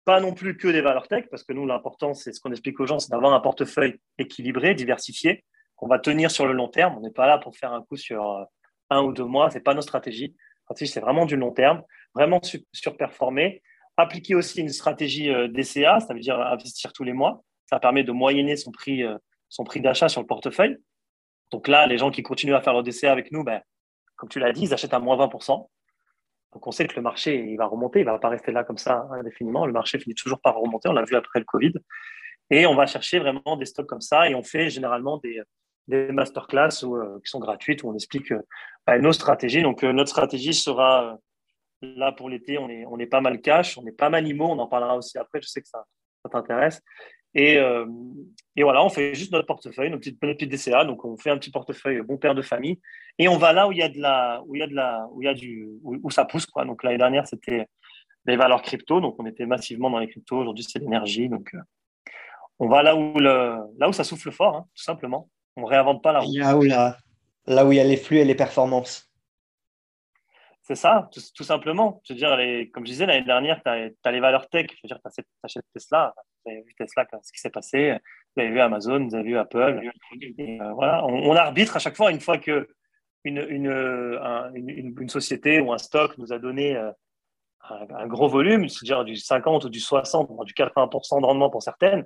pas 0.04 0.20
non 0.20 0.34
plus 0.34 0.56
que 0.56 0.68
des 0.68 0.80
valeurs 0.80 1.08
tech, 1.08 1.24
parce 1.30 1.44
que 1.44 1.52
nous, 1.52 1.66
l'important, 1.66 2.14
c'est 2.14 2.32
ce 2.32 2.40
qu'on 2.40 2.50
explique 2.50 2.78
aux 2.80 2.86
gens, 2.86 2.98
c'est 2.98 3.10
d'avoir 3.10 3.32
un 3.32 3.40
portefeuille 3.40 3.96
équilibré, 4.18 4.74
diversifié, 4.74 5.44
qu'on 5.76 5.88
va 5.88 5.98
tenir 5.98 6.30
sur 6.30 6.46
le 6.46 6.52
long 6.52 6.68
terme. 6.68 6.96
On 6.98 7.00
n'est 7.00 7.10
pas 7.10 7.26
là 7.26 7.38
pour 7.38 7.56
faire 7.56 7.72
un 7.72 7.82
coup 7.82 7.96
sur 7.96 8.30
euh, 8.30 8.44
un 8.90 9.02
ou 9.02 9.12
deux 9.12 9.24
mois. 9.24 9.50
Ce 9.50 9.56
n'est 9.56 9.62
pas 9.62 9.74
notre 9.74 9.88
stratégie. 9.88 10.36
Stratégie, 10.64 10.92
c'est 10.92 11.00
vraiment 11.00 11.26
du 11.26 11.36
long 11.36 11.52
terme, 11.52 11.82
vraiment 12.14 12.40
surperformer. 12.72 13.62
Appliquer 13.96 14.34
aussi 14.34 14.60
une 14.60 14.68
stratégie 14.68 15.30
euh, 15.30 15.48
DCA, 15.48 16.00
ça 16.00 16.14
veut 16.14 16.20
dire 16.20 16.38
investir 16.38 16.92
tous 16.92 17.04
les 17.04 17.12
mois. 17.12 17.42
Ça 17.66 17.78
permet 17.80 18.04
de 18.04 18.12
moyenner 18.12 18.56
son 18.56 18.72
prix, 18.72 19.02
euh, 19.02 19.16
son 19.48 19.64
prix 19.64 19.80
d'achat 19.80 20.08
sur 20.08 20.20
le 20.20 20.26
portefeuille. 20.26 20.76
Donc 21.54 21.68
là, 21.68 21.86
les 21.86 21.98
gens 21.98 22.10
qui 22.10 22.24
continuent 22.24 22.56
à 22.56 22.60
faire 22.60 22.72
leur 22.72 22.82
DCA 22.82 23.12
avec 23.12 23.30
nous, 23.30 23.44
ben, 23.44 23.60
comme 24.16 24.28
tu 24.28 24.40
l'as 24.40 24.50
dit, 24.50 24.62
ils 24.62 24.74
achètent 24.74 24.92
à 24.92 24.98
moins 24.98 25.16
20%. 25.16 25.68
Donc 26.52 26.66
on 26.66 26.72
sait 26.72 26.84
que 26.88 26.96
le 26.96 27.02
marché 27.02 27.36
il 27.48 27.56
va 27.56 27.66
remonter, 27.66 28.00
il 28.00 28.06
ne 28.06 28.10
va 28.10 28.18
pas 28.18 28.28
rester 28.28 28.50
là 28.50 28.64
comme 28.64 28.76
ça 28.76 29.06
indéfiniment. 29.12 29.64
Le 29.64 29.72
marché 29.72 30.00
finit 30.00 30.16
toujours 30.16 30.40
par 30.40 30.56
remonter, 30.56 30.88
on 30.88 30.94
l'a 30.94 31.04
vu 31.04 31.14
après 31.14 31.38
le 31.38 31.44
Covid. 31.44 31.74
Et 32.50 32.66
on 32.66 32.74
va 32.74 32.86
chercher 32.86 33.20
vraiment 33.20 33.56
des 33.56 33.66
stocks 33.66 33.86
comme 33.86 34.00
ça 34.00 34.28
et 34.28 34.34
on 34.34 34.42
fait 34.42 34.68
généralement 34.68 35.18
des, 35.18 35.40
des 35.86 36.10
masterclass 36.10 36.82
euh, 36.82 37.20
qui 37.20 37.30
sont 37.30 37.38
gratuites 37.38 37.84
où 37.84 37.88
on 37.88 37.94
explique 37.94 38.32
euh, 38.32 38.42
bah, 38.84 38.98
nos 38.98 39.12
stratégies. 39.12 39.62
Donc, 39.62 39.84
euh, 39.84 39.92
notre 39.92 40.10
stratégie 40.10 40.54
sera 40.54 41.16
là 41.82 42.10
pour 42.10 42.30
l'été. 42.30 42.58
On 42.58 42.68
est, 42.68 42.84
on 42.86 42.98
est 42.98 43.06
pas 43.06 43.20
mal 43.20 43.40
cash, 43.40 43.78
on 43.78 43.86
est 43.86 43.96
pas 43.96 44.10
mal 44.10 44.26
IMO. 44.26 44.46
On 44.46 44.58
en 44.58 44.66
parlera 44.66 44.96
aussi 44.96 45.18
après. 45.18 45.40
Je 45.40 45.46
sais 45.46 45.62
que 45.62 45.68
ça 45.68 45.84
t'intéresse. 46.32 46.82
Et, 47.34 47.58
et, 48.56 48.62
voilà, 48.62 48.84
on 48.84 48.88
fait 48.88 49.14
juste 49.14 49.32
notre 49.32 49.46
portefeuille, 49.46 49.90
nos 49.90 49.98
petites, 49.98 50.22
nos 50.22 50.34
petites 50.34 50.50
DCA. 50.50 50.84
Donc, 50.84 51.04
on 51.04 51.16
fait 51.16 51.30
un 51.30 51.38
petit 51.38 51.50
portefeuille 51.50 52.00
bon 52.02 52.16
père 52.16 52.34
de 52.34 52.42
famille. 52.42 52.80
Et 53.18 53.28
on 53.28 53.36
va 53.36 53.52
là 53.52 53.68
où 53.68 53.72
ça 56.10 56.24
pousse, 56.24 56.46
quoi. 56.46 56.64
Donc, 56.64 56.82
l'année 56.84 56.98
dernière, 56.98 57.26
c'était 57.26 57.66
les 58.26 58.36
valeurs 58.36 58.62
crypto. 58.62 59.00
Donc, 59.00 59.16
on 59.18 59.26
était 59.26 59.46
massivement 59.46 59.90
dans 59.90 59.98
les 59.98 60.08
cryptos. 60.08 60.38
Aujourd'hui, 60.38 60.64
c'est 60.68 60.78
l'énergie. 60.78 61.28
Donc, 61.28 61.52
on 62.58 62.68
va 62.68 62.82
là 62.82 62.96
où, 62.96 63.18
le, 63.18 63.58
là 63.78 63.88
où 63.88 63.92
ça 63.92 64.04
souffle 64.04 64.30
fort, 64.30 64.56
hein, 64.56 64.66
tout 64.74 64.84
simplement. 64.84 65.28
On 65.56 65.64
réinvente 65.64 66.02
pas 66.02 66.12
la 66.12 66.20
roue. 66.20 66.32
Là 67.46 67.66
où 67.66 67.72
il 67.72 67.76
y 67.76 67.80
a 67.80 67.84
les 67.84 67.96
flux 67.96 68.18
et 68.18 68.24
les 68.24 68.34
performances. 68.34 69.10
C'est 70.66 70.76
ça, 70.76 71.10
tout, 71.12 71.44
simplement. 71.44 72.00
Je 72.08 72.14
dire, 72.14 72.30
comme 72.72 72.86
je 72.86 72.92
disais 72.92 73.04
l'année 73.04 73.26
dernière, 73.26 73.62
tu 73.62 73.68
as, 73.68 74.10
les 74.10 74.20
valeurs 74.20 74.48
tech. 74.48 74.66
Je 74.82 74.86
dire, 74.86 74.98
tu 74.98 75.22
achètes 75.42 75.66
Tesla. 75.74 76.14
Vous 76.44 76.52
avez 76.52 76.62
vu 76.62 76.74
Tesla, 76.74 77.06
ce 77.22 77.32
qui 77.32 77.38
s'est 77.38 77.50
passé. 77.50 77.98
Vous 78.34 78.42
avez 78.42 78.50
vu 78.50 78.60
Amazon, 78.60 79.06
vous 79.06 79.14
avez 79.14 79.24
vu 79.24 79.36
Apple. 79.36 79.82
Euh, 80.40 80.72
voilà. 80.72 81.04
on, 81.04 81.36
arbitre 81.36 81.76
à 81.76 81.78
chaque 81.78 81.96
fois, 81.96 82.10
une 82.10 82.20
fois 82.20 82.38
que 82.38 82.66
une, 83.24 83.44
une, 83.48 84.94
une, 84.98 85.08
société 85.08 85.60
ou 85.60 85.72
un 85.72 85.78
stock 85.78 86.16
nous 86.18 86.32
a 86.32 86.38
donné 86.38 86.76
euh, 86.76 86.90
un, 87.68 88.06
gros 88.06 88.28
volume, 88.28 88.68
c'est-à-dire 88.68 89.04
du 89.04 89.16
50 89.16 89.64
ou 89.64 89.68
du 89.68 89.80
60, 89.80 90.30
du 90.44 90.52
80% 90.54 91.20
de 91.20 91.26
rendement 91.26 91.50
pour 91.50 91.62
certaines, 91.62 92.04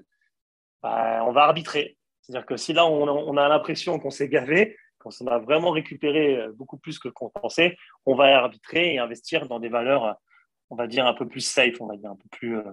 bah, 0.83 1.25
on 1.25 1.33
va 1.33 1.45
arbitrer. 1.45 1.97
C'est-à-dire 2.23 2.47
que 2.47 2.57
si 2.57 2.73
là, 2.73 2.87
on, 2.87 3.37
a 3.37 3.49
l'impression 3.49 3.99
qu'on 3.99 4.11
s'est 4.11 4.29
gavé, 4.29 4.77
qu'on 4.99 5.27
a 5.27 5.39
vraiment 5.39 5.71
récupéré 5.71 6.37
euh, 6.37 6.53
beaucoup 6.53 6.77
plus 6.77 6.99
que 6.99 7.09
qu'on 7.09 7.31
pensait, 7.31 7.77
on 8.07 8.15
va 8.15 8.39
arbitrer 8.39 8.95
et 8.95 8.99
investir 8.99 9.47
dans 9.47 9.61
des 9.61 9.69
valeurs, 9.69 10.17
on 10.71 10.77
va 10.77 10.87
dire, 10.87 11.07
un 11.07 11.15
peu 11.15 11.27
plus 11.27 11.41
safe, 11.41 11.81
on 11.81 11.87
va 11.87 11.97
dire, 11.97 12.11
un 12.11 12.17
peu 12.17 12.29
plus, 12.31 12.59
euh, 12.59 12.71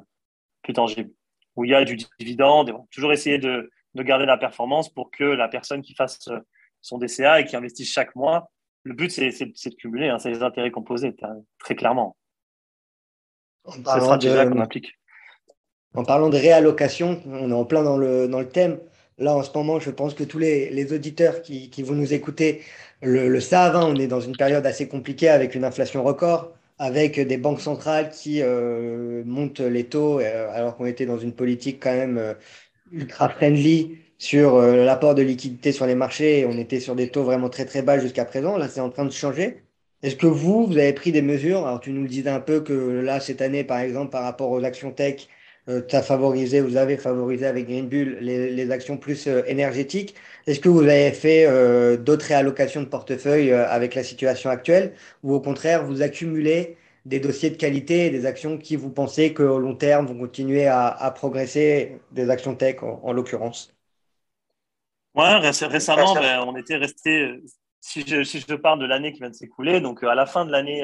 plus 0.64 0.74
tangibles, 0.74 1.12
où 1.56 1.64
il 1.64 1.72
y 1.72 1.76
a 1.76 1.84
du 1.86 1.98
dividende. 2.20 2.74
toujours 2.92 3.14
essayer 3.14 3.38
de, 3.38 3.70
garder 3.96 4.26
la 4.26 4.38
performance 4.38 4.90
pour 4.90 5.10
que 5.10 5.24
la 5.24 5.48
personne 5.48 5.82
qui 5.82 5.96
fasse 5.96 6.28
euh, 6.28 6.40
son 6.82 6.98
DCA 6.98 7.40
et 7.40 7.46
qui 7.46 7.56
investisse 7.56 7.92
chaque 7.92 8.16
mois, 8.16 8.52
le 8.84 8.94
but, 8.94 9.10
c'est 9.10 9.30
de 9.30 9.76
cumuler, 9.76 10.10
hein, 10.10 10.20
c'est 10.20 10.30
les 10.30 10.44
intérêts 10.44 10.70
composés, 10.70 11.16
très 11.58 11.76
clairement. 11.76 12.16
C'est 13.68 13.82
stratégie 13.82 14.50
qu'on 14.50 14.60
applique. 14.60 14.94
En 15.96 16.04
parlant 16.04 16.30
de 16.30 16.38
réallocation, 16.38 17.22
on 17.26 17.50
est 17.50 17.54
en 17.54 17.66
plein 17.66 17.82
dans 17.82 17.98
le, 17.98 18.28
dans 18.28 18.40
le 18.40 18.50
thème. 18.50 18.80
Là, 19.18 19.34
en 19.36 19.44
ce 19.44 19.52
moment, 19.56 19.80
je 19.80 19.92
pense 19.92 20.14
que 20.14 20.24
tous 20.26 20.40
les, 20.40 20.94
auditeurs 20.94 21.42
qui, 21.42 21.70
vont 21.84 21.94
nous 21.94 22.14
écouter 22.14 22.62
le, 23.02 23.40
savent. 23.40 23.76
Hein. 23.76 23.88
on 23.88 23.96
est 23.96 24.08
dans 24.08 24.20
une 24.20 24.36
période 24.36 24.66
assez 24.66 24.88
compliquée 24.90 25.30
avec 25.30 25.56
une 25.56 25.64
inflation 25.64 26.04
record, 26.04 26.52
avec 26.80 27.20
des 27.20 27.38
banques 27.38 27.62
centrales 27.62 28.10
qui 28.10 28.42
euh, 28.42 29.24
montent 29.26 29.62
les 29.62 29.86
taux, 29.86 30.20
euh, 30.20 30.50
alors 30.52 30.76
qu'on 30.76 30.86
était 30.86 31.06
dans 31.06 31.18
une 31.18 31.32
politique 31.34 31.82
quand 31.82 31.94
même 31.94 32.18
euh, 32.18 32.34
ultra 32.92 33.30
friendly 33.30 33.98
sur 34.18 34.62
l'apport 34.62 35.16
de 35.16 35.22
liquidité 35.22 35.72
sur 35.72 35.86
les 35.86 35.96
marchés. 35.96 36.46
On 36.50 36.58
était 36.58 36.80
sur 36.80 36.96
des 36.96 37.10
taux 37.10 37.24
vraiment 37.24 37.50
très 37.50 37.66
très 37.66 37.82
bas 37.82 38.00
jusqu'à 38.00 38.26
présent. 38.26 38.58
Là, 38.58 38.68
c'est 38.70 38.82
en 38.82 38.90
train 38.90 39.06
de 39.06 39.12
changer. 39.12 39.64
Est-ce 40.04 40.16
que 40.16 40.28
vous, 40.28 40.68
vous 40.68 40.78
avez 40.78 40.94
pris 40.94 41.12
des 41.12 41.22
mesures? 41.22 41.66
Alors, 41.68 41.80
tu 41.80 41.92
nous 41.92 42.04
le 42.04 42.08
disais 42.08 42.30
un 42.30 42.40
peu 42.40 42.62
que 42.62 42.74
là, 42.74 43.20
cette 43.20 43.42
année, 43.42 43.64
par 43.64 43.80
exemple, 43.80 44.12
par 44.12 44.24
rapport 44.24 44.52
aux 44.52 44.64
actions 44.64 44.92
tech, 44.92 45.28
euh, 45.68 45.82
as 45.92 46.04
favorisé, 46.04 46.62
vous 46.62 46.78
avez 46.78 46.98
favorisé 46.98 47.46
avec 47.48 47.66
Green 47.66 47.90
Bull 47.90 48.18
les, 48.22 48.72
actions 48.72 48.98
plus 48.98 49.28
euh, 49.28 49.42
énergétiques. 49.48 50.16
Est-ce 50.46 50.60
que 50.60 50.70
vous 50.70 50.82
avez 50.82 51.12
fait 51.12 51.46
euh, 51.48 51.98
d'autres 51.98 52.26
réallocations 52.28 52.82
de 52.82 52.88
portefeuille 52.88 53.52
avec 53.52 53.96
la 53.96 54.04
situation 54.04 54.50
actuelle? 54.50 54.94
Ou 55.24 55.34
au 55.34 55.42
contraire, 55.42 55.84
vous 55.84 56.04
accumulez 56.04 56.78
des 57.06 57.20
dossiers 57.20 57.50
de 57.50 57.58
qualité 57.58 58.08
et 58.08 58.10
des 58.12 58.26
actions 58.26 58.58
qui 58.58 58.76
vous 58.76 58.92
pensez 58.92 59.34
qu'au 59.34 59.60
long 59.60 59.76
terme 59.76 60.06
vont 60.06 60.18
continuer 60.18 60.68
à, 60.68 61.12
progresser, 61.16 62.00
des 62.12 62.30
actions 62.30 62.56
tech 62.56 62.78
en, 62.82 63.12
l'occurrence? 63.12 63.74
Ouais, 65.14 65.38
récemment, 65.38 66.14
ben, 66.16 66.44
on 66.46 66.56
était 66.58 66.76
resté, 66.76 67.42
si 67.80 68.06
je, 68.06 68.24
si 68.24 68.44
je 68.48 68.56
parle 68.56 68.80
de 68.80 68.86
l'année 68.86 69.14
qui 69.14 69.20
vient 69.20 69.30
de 69.30 69.36
s'écouler, 69.36 69.82
donc 69.82 70.04
à 70.04 70.16
la 70.16 70.26
fin 70.26 70.46
de 70.46 70.52
l'année 70.52 70.84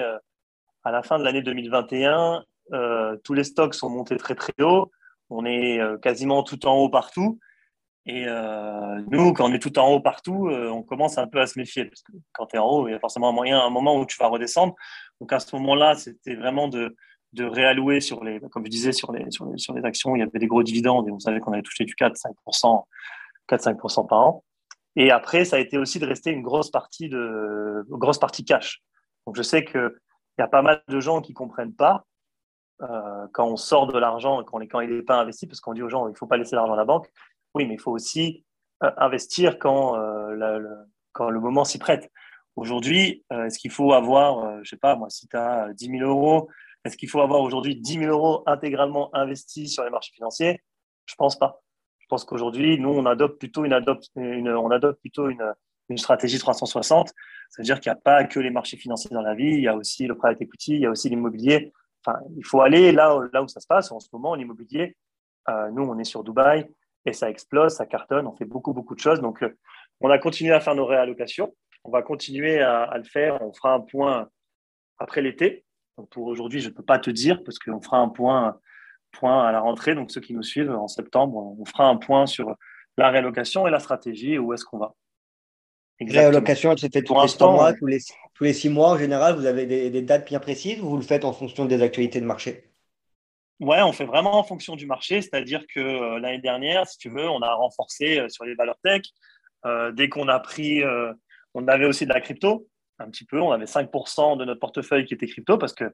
à 0.84 0.92
la 0.92 1.04
fin 1.04 1.20
de 1.20 1.24
l'année 1.24 1.42
2021, 1.42 2.44
euh, 2.74 3.18
tous 3.24 3.34
les 3.34 3.44
stocks 3.44 3.74
sont 3.74 3.90
montés 3.90 4.18
très 4.18 4.36
très 4.36 4.54
haut. 4.62 4.92
On 5.30 5.46
est 5.46 5.80
euh, 5.80 5.98
quasiment 5.98 6.44
tout 6.44 6.66
en 6.66 6.76
haut 6.76 6.90
partout. 6.90 7.40
Et 8.06 8.26
euh, 8.28 9.02
nous, 9.12 9.34
quand 9.34 9.50
on 9.50 9.54
est 9.54 9.62
tout 9.62 9.78
en 9.78 9.90
haut 9.94 10.00
partout, 10.00 10.50
on 10.50 10.82
commence 10.82 11.18
un 11.20 11.28
peu 11.28 11.40
à 11.40 11.46
se 11.46 11.60
méfier. 11.60 11.86
Parce 11.86 12.02
que 12.02 12.14
quand 12.34 12.48
tu 12.48 12.56
es 12.56 12.60
en 12.60 12.66
haut, 12.66 12.88
il 12.88 12.92
y 12.92 12.96
a 12.96 13.00
forcément 13.00 13.30
un 13.30 13.34
moyen, 13.34 13.60
un 13.60 13.70
moment 13.70 13.96
où 14.00 14.06
tu 14.06 14.18
vas 14.18 14.28
redescendre. 14.28 14.74
Donc 15.20 15.32
à 15.32 15.40
ce 15.40 15.56
moment-là, 15.56 15.96
c'était 15.96 16.36
vraiment 16.36 16.68
de, 16.68 16.96
de 17.34 17.46
réallouer 17.46 18.02
sur 18.02 18.24
les, 18.24 18.40
comme 18.52 18.66
je 18.66 18.72
disais, 18.72 18.92
sur 18.92 19.12
les, 19.12 19.30
sur 19.30 19.46
les, 19.46 19.86
actions. 19.86 20.16
Il 20.16 20.20
y 20.20 20.22
avait 20.24 20.40
des 20.40 20.48
gros 20.48 20.64
dividendes 20.64 21.08
et 21.08 21.12
on 21.12 21.20
savait 21.20 21.40
qu'on 21.40 21.54
avait 21.54 21.62
touché 21.62 21.86
du 21.86 21.94
4-5%, 21.94 22.86
4-5% 23.50 24.08
par 24.08 24.20
an. 24.20 24.44
Et 24.96 25.12
après, 25.12 25.46
ça 25.46 25.56
a 25.56 25.60
été 25.60 25.78
aussi 25.78 26.00
de 26.00 26.06
rester 26.06 26.32
une 26.32 26.42
grosse 26.42 26.70
partie, 26.70 27.08
de, 27.08 27.86
grosse 27.90 28.20
partie 28.20 28.44
cash. 28.44 28.82
Donc 29.26 29.38
je 29.38 29.44
sais 29.44 29.64
qu'il 29.64 29.92
y 30.40 30.42
a 30.42 30.48
pas 30.48 30.62
mal 30.62 30.84
de 30.88 31.00
gens 31.00 31.22
qui 31.22 31.32
ne 31.32 31.36
comprennent 31.36 31.74
pas 31.74 32.06
euh, 32.82 33.28
quand 33.34 33.48
on 33.48 33.58
sort 33.58 33.88
de 33.88 33.98
l'argent, 33.98 34.44
quand, 34.44 34.60
il 34.60 34.90
n'est 34.90 35.04
pas 35.04 35.20
investi, 35.20 35.48
parce 35.48 35.60
qu'on 35.62 35.74
dit 35.74 35.84
aux 35.84 35.90
gens, 35.90 36.08
il 36.08 36.12
ne 36.12 36.16
faut 36.16 36.28
pas 36.28 36.38
laisser 36.38 36.56
l'argent 36.56 36.74
à 36.74 36.78
la 36.78 36.86
banque. 36.86 37.10
Oui, 37.54 37.66
mais 37.66 37.76
il 37.76 37.80
faut 37.80 37.92
aussi 37.92 38.46
euh, 38.84 38.92
investir 38.98 39.60
quand, 39.60 39.96
euh, 39.98 40.32
le, 40.32 40.78
quand 41.12 41.30
le 41.30 41.40
moment 41.40 41.64
s'y 41.64 41.78
prête. 41.78 42.12
Aujourd'hui, 42.56 43.24
est-ce 43.32 43.58
qu'il 43.58 43.72
faut 43.72 43.94
avoir, 43.94 44.56
je 44.56 44.60
ne 44.60 44.64
sais 44.66 44.78
pas, 44.78 44.98
moi, 44.98 45.10
si 45.10 45.26
tu 45.26 45.38
as 45.38 45.72
10 45.74 45.86
000 46.00 46.02
euros, 46.02 46.50
est-ce 46.84 46.98
qu'il 46.98 47.10
faut 47.10 47.22
avoir 47.22 47.40
aujourd'hui 47.42 47.78
10 47.78 48.00
000 48.00 48.12
euros 48.12 48.44
intégralement 48.46 49.10
investis 49.16 49.74
sur 49.74 49.86
les 49.86 49.90
marchés 49.90 50.12
financiers? 50.14 50.62
Je 51.06 51.14
ne 51.14 51.18
pense 51.18 51.40
pas. 51.40 51.62
Je 52.00 52.08
pense 52.10 52.26
qu'aujourd'hui, 52.26 52.78
nous, 52.78 52.90
on 52.90 53.06
adopte 53.06 53.40
plutôt 53.40 53.64
une, 53.64 53.74
une, 54.18 54.50
on 54.50 54.70
adopte 54.70 55.00
plutôt 55.00 55.30
une, 55.30 55.54
une 55.88 55.98
stratégie 55.98 56.40
360. 56.40 57.14
C'est-à-dire 57.50 57.80
qu'il 57.80 57.90
n'y 57.90 57.98
a 57.98 58.02
pas 58.02 58.26
que 58.26 58.42
les 58.42 58.50
marchés 58.50 58.76
financiers 58.76 59.12
dans 59.12 59.22
la 59.22 59.34
vie, 59.34 59.54
il 59.54 59.62
y 59.62 59.70
a 59.70 59.76
aussi 59.76 60.08
le 60.08 60.18
private 60.18 60.42
equity, 60.42 60.74
il 60.74 60.82
y 60.82 60.86
a 60.86 60.90
aussi 60.90 61.08
l'immobilier 61.08 61.72
il 62.36 62.46
faut 62.46 62.62
aller 62.62 62.92
là, 62.92 63.16
où 63.16 63.48
ça 63.48 63.60
se 63.60 63.68
passe. 63.68 63.92
En 63.92 64.00
ce 64.00 64.10
moment, 64.14 64.36
l'immobilier, 64.36 64.96
euh, 65.50 65.70
nous, 65.72 65.84
on 65.84 65.98
est 65.98 66.04
sur 66.04 66.24
Dubaï 66.24 66.68
et 67.06 67.14
ça 67.14 67.30
explose, 67.30 67.74
ça 67.74 67.86
cartonne, 67.86 68.28
on 68.28 68.36
fait 68.36 68.46
beaucoup, 68.46 68.74
beaucoup 68.74 68.96
de 68.96 69.00
choses. 69.00 69.22
Donc, 69.22 69.44
euh, 69.44 69.58
on 70.00 70.10
a 70.10 70.18
continué 70.18 70.54
à 70.54 70.60
faire 70.60 70.76
nos 70.76 70.86
réallocations. 70.86 71.54
On 71.84 71.92
va 71.92 72.02
continuer 72.02 72.62
à, 72.62 72.96
le 72.98 73.04
faire. 73.04 73.42
On 73.42 73.54
fera 73.54 73.74
un 73.74 73.80
point 73.80 74.30
après 75.00 75.22
l'été. 75.22 75.66
Pour 76.12 76.28
aujourd'hui, 76.28 76.60
je 76.60 76.70
ne 76.70 76.74
peux 76.74 76.84
pas 76.84 77.00
te 77.00 77.10
dire 77.10 77.44
parce 77.44 77.58
qu'on 77.60 77.82
fera 77.82 77.98
un 77.98 78.10
point, 78.10 78.60
point 79.12 79.48
à 79.48 79.52
la 79.52 79.60
rentrée. 79.60 79.96
Donc, 79.96 80.12
ceux 80.12 80.22
qui 80.22 80.34
nous 80.34 80.44
suivent 80.44 80.72
en 80.72 80.88
septembre, 80.88 81.56
on 81.60 81.66
fera 81.66 81.88
un 81.88 81.98
point 81.98 82.28
sur 82.28 82.56
la 82.98 83.10
réallocation 83.10 83.68
et 83.68 83.72
la 83.72 83.80
stratégie 83.80 84.38
où 84.38 84.54
est-ce 84.54 84.66
qu'on 84.66 84.78
va. 84.78 84.94
Réallocation, 86.10 86.72
elle 86.72 86.80
se 86.80 86.88
fait 86.92 87.02
tous 87.02 87.14
les 87.14 87.46
mois, 87.46 87.74
tous 87.74 87.86
les, 87.86 88.00
tous 88.34 88.44
les 88.44 88.54
six 88.54 88.70
mois 88.70 88.90
en 88.90 88.98
général. 88.98 89.36
Vous 89.36 89.46
avez 89.46 89.66
des, 89.66 90.02
dates 90.02 90.28
bien 90.28 90.40
précises 90.40 90.80
ou 90.82 90.90
vous 90.90 90.98
le 90.98 91.04
faites 91.04 91.26
en 91.26 91.34
fonction 91.34 91.66
des 91.66 91.82
actualités 91.82 92.20
de 92.20 92.26
marché? 92.26 92.64
Ouais, 93.60 93.82
on 93.84 93.92
fait 93.92 94.06
vraiment 94.06 94.40
en 94.40 94.44
fonction 94.44 94.76
du 94.76 94.88
marché. 94.88 95.22
C'est-à-dire 95.22 95.64
que 95.74 95.80
euh, 95.80 96.20
l'année 96.20 96.40
dernière, 96.42 96.88
si 96.88 96.98
tu 96.98 97.10
veux, 97.10 97.30
on 97.30 97.42
a 97.42 97.54
renforcé 97.54 98.20
euh, 98.20 98.30
sur 98.30 98.46
les 98.46 98.56
valeurs 98.56 98.80
tech. 98.84 99.04
Euh, 99.66 99.92
dès 99.92 100.10
qu'on 100.10 100.28
a 100.28 100.40
pris, 100.40 100.84
on 101.54 101.68
avait 101.68 101.86
aussi 101.86 102.06
de 102.06 102.14
la 102.14 102.22
crypto, 102.22 102.68
un 102.98 103.10
petit 103.12 103.26
peu. 103.26 103.40
On 103.40 103.52
avait 103.52 103.66
5% 103.66 104.38
de 104.38 104.46
notre 104.46 104.60
portefeuille 104.60 105.06
qui 105.06 105.14
était 105.14 105.28
crypto 105.28 105.58
parce 105.60 105.74
que 105.74 105.86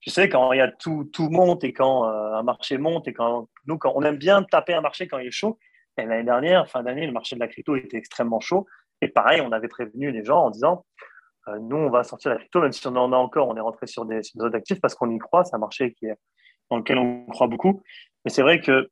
tu 0.00 0.10
sais, 0.10 0.28
quand 0.28 0.52
il 0.52 0.58
y 0.58 0.60
a 0.60 0.70
tout, 0.70 1.10
tout 1.12 1.28
monte 1.28 1.64
et 1.64 1.72
quand 1.72 2.04
un 2.04 2.44
marché 2.44 2.78
monte 2.78 3.08
et 3.08 3.12
quand 3.12 3.48
nous, 3.66 3.78
quand 3.78 3.92
on 3.96 4.02
aime 4.02 4.16
bien 4.16 4.44
taper 4.44 4.74
un 4.74 4.80
marché 4.80 5.08
quand 5.08 5.18
il 5.18 5.26
est 5.26 5.32
chaud. 5.32 5.58
Et 5.96 6.06
l'année 6.06 6.22
dernière, 6.22 6.70
fin 6.70 6.84
d'année, 6.84 7.04
le 7.04 7.12
marché 7.12 7.34
de 7.34 7.40
la 7.40 7.48
crypto 7.48 7.74
était 7.74 7.96
extrêmement 7.96 8.38
chaud. 8.38 8.68
Et 9.00 9.08
pareil, 9.08 9.40
on 9.40 9.52
avait 9.52 9.68
prévenu 9.68 10.10
les 10.10 10.24
gens 10.24 10.44
en 10.44 10.50
disant 10.50 10.84
euh, 11.48 11.58
nous, 11.60 11.76
on 11.76 11.90
va 11.90 12.04
sortir 12.04 12.30
la 12.30 12.36
crypto, 12.36 12.60
même 12.60 12.72
si 12.72 12.86
on 12.86 12.96
en 12.96 13.12
a 13.12 13.16
encore, 13.16 13.48
on 13.48 13.56
est 13.56 13.60
rentré 13.60 13.86
sur 13.86 14.04
des, 14.04 14.20
autres 14.38 14.56
actifs 14.56 14.80
parce 14.80 14.94
qu'on 14.94 15.10
y 15.10 15.18
croit. 15.18 15.44
C'est 15.44 15.54
un 15.54 15.60
marché 15.60 15.92
qui 15.94 16.06
est, 16.06 16.16
dans 16.70 16.78
lequel 16.78 16.98
on 16.98 17.26
croit 17.26 17.46
beaucoup. 17.46 17.82
Mais 18.24 18.30
c'est 18.30 18.42
vrai 18.42 18.60
que 18.60 18.90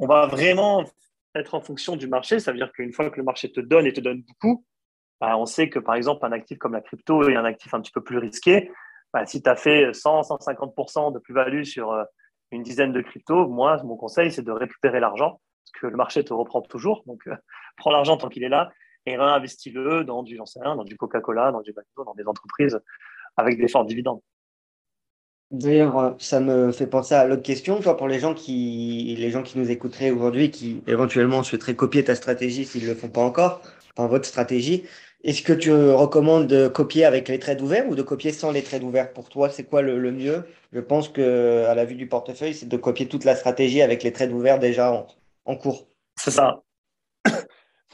on 0.00 0.06
va 0.06 0.26
vraiment 0.26 0.84
être 1.34 1.54
en 1.54 1.60
fonction 1.60 1.96
du 1.96 2.06
marché. 2.08 2.40
Ça 2.40 2.52
veut 2.52 2.58
dire 2.58 2.72
qu'une 2.72 2.92
fois 2.92 3.10
que 3.10 3.16
le 3.16 3.22
marché 3.22 3.50
te 3.50 3.60
donne 3.60 3.86
et 3.86 3.92
te 3.92 4.00
donne 4.00 4.22
beaucoup, 4.22 4.64
bah, 5.20 5.36
on 5.38 5.46
sait 5.46 5.68
que 5.68 5.78
par 5.78 5.94
exemple, 5.94 6.24
un 6.26 6.32
actif 6.32 6.58
comme 6.58 6.72
la 6.72 6.80
crypto 6.80 7.28
est 7.28 7.36
un 7.36 7.44
actif 7.44 7.72
un 7.74 7.80
petit 7.80 7.92
peu 7.92 8.02
plus 8.02 8.18
risqué. 8.18 8.70
Bah, 9.12 9.24
si 9.26 9.42
tu 9.42 9.48
as 9.48 9.56
fait 9.56 9.92
100, 9.92 10.22
150% 10.22 11.14
de 11.14 11.18
plus-value 11.20 11.62
sur 11.62 11.92
euh, 11.92 12.04
une 12.50 12.62
dizaine 12.62 12.92
de 12.92 13.00
cryptos, 13.00 13.48
moi, 13.48 13.80
mon 13.84 13.96
conseil, 13.96 14.32
c'est 14.32 14.42
de 14.42 14.52
récupérer 14.52 15.00
l'argent 15.00 15.40
parce 15.64 15.80
que 15.80 15.86
le 15.86 15.96
marché 15.96 16.24
te 16.24 16.34
reprend 16.34 16.60
toujours. 16.62 17.04
Donc, 17.06 17.20
euh, 17.28 17.36
prends 17.76 17.92
l'argent 17.92 18.16
tant 18.16 18.28
qu'il 18.28 18.42
est 18.42 18.48
là 18.48 18.70
et 19.06 19.16
réinvestis-le 19.16 20.04
dans 20.04 20.22
du, 20.22 20.38
dans 20.64 20.84
du 20.84 20.96
Coca-Cola, 20.96 21.52
dans 21.52 21.62
du 21.62 21.72
bateau, 21.72 22.04
dans 22.04 22.14
des 22.14 22.26
entreprises 22.26 22.80
avec 23.36 23.58
des 23.58 23.68
forts 23.68 23.84
dividendes. 23.84 24.20
D'ailleurs, 25.50 26.16
ça 26.18 26.40
me 26.40 26.72
fait 26.72 26.86
penser 26.86 27.14
à 27.14 27.26
l'autre 27.26 27.42
question. 27.42 27.80
Toi, 27.80 27.96
pour 27.96 28.08
les 28.08 28.18
gens 28.18 28.34
qui, 28.34 29.14
les 29.18 29.30
gens 29.30 29.42
qui 29.42 29.58
nous 29.58 29.70
écouteraient 29.70 30.10
aujourd'hui, 30.10 30.50
qui 30.50 30.82
éventuellement 30.86 31.42
souhaiteraient 31.42 31.76
copier 31.76 32.02
ta 32.02 32.14
stratégie 32.14 32.64
s'ils 32.64 32.84
ne 32.84 32.88
le 32.88 32.94
font 32.94 33.08
pas 33.08 33.20
encore, 33.20 33.60
enfin 33.96 34.08
votre 34.08 34.24
stratégie, 34.24 34.84
est-ce 35.22 35.42
que 35.42 35.52
tu 35.52 35.72
recommandes 35.72 36.46
de 36.46 36.68
copier 36.68 37.04
avec 37.04 37.28
les 37.28 37.38
trades 37.38 37.60
ouverts 37.60 37.88
ou 37.88 37.94
de 37.94 38.02
copier 38.02 38.32
sans 38.32 38.50
les 38.50 38.62
trades 38.62 38.82
ouverts? 38.82 39.12
Pour 39.12 39.28
toi, 39.28 39.48
c'est 39.48 39.64
quoi 39.64 39.80
le, 39.80 40.12
mieux? 40.12 40.44
Je 40.72 40.80
pense 40.80 41.08
que 41.08 41.64
à 41.66 41.74
la 41.74 41.84
vue 41.84 41.94
du 41.94 42.08
portefeuille, 42.08 42.54
c'est 42.54 42.68
de 42.68 42.76
copier 42.76 43.06
toute 43.06 43.24
la 43.24 43.36
stratégie 43.36 43.80
avec 43.80 44.02
les 44.02 44.12
trades 44.12 44.32
ouverts 44.32 44.58
déjà 44.58 44.92
en, 44.92 45.06
en 45.44 45.56
cours. 45.56 45.86
C'est 46.16 46.30
ça. 46.30 46.62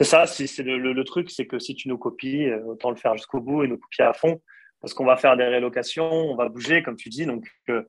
C'est 0.01 0.09
ça, 0.09 0.25
c'est 0.25 0.63
le, 0.63 1.03
truc, 1.03 1.29
c'est 1.29 1.45
que 1.45 1.59
si 1.59 1.75
tu 1.75 1.87
nous 1.87 1.97
copies, 1.99 2.47
euh, 2.47 2.63
autant 2.65 2.89
le 2.89 2.95
faire 2.95 3.15
jusqu'au 3.15 3.39
bout 3.39 3.63
et 3.63 3.67
nous 3.67 3.77
copier 3.77 4.03
à 4.03 4.13
fond, 4.13 4.41
parce 4.79 4.95
qu'on 4.95 5.05
va 5.05 5.15
faire 5.15 5.37
des 5.37 5.43
rélocations, 5.43 6.11
on 6.11 6.35
va 6.35 6.49
bouger, 6.49 6.81
comme 6.81 6.95
tu 6.95 7.09
dis. 7.09 7.27
Donc, 7.27 7.47
euh, 7.69 7.83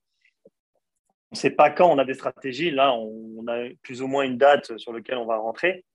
on 0.45 1.33
ne 1.33 1.37
sait 1.37 1.53
pas 1.53 1.71
quand 1.71 1.91
on 1.91 1.97
a 1.97 2.05
des 2.05 2.13
stratégies. 2.13 2.71
Là, 2.71 2.93
on, 2.93 3.47
a 3.49 3.67
plus 3.83 4.03
ou 4.03 4.09
moins 4.09 4.25
une 4.25 4.37
date 4.37 4.77
sur 4.77 4.93
laquelle 4.93 5.17
on 5.17 5.25
va 5.25 5.39
rentrer. 5.39 5.87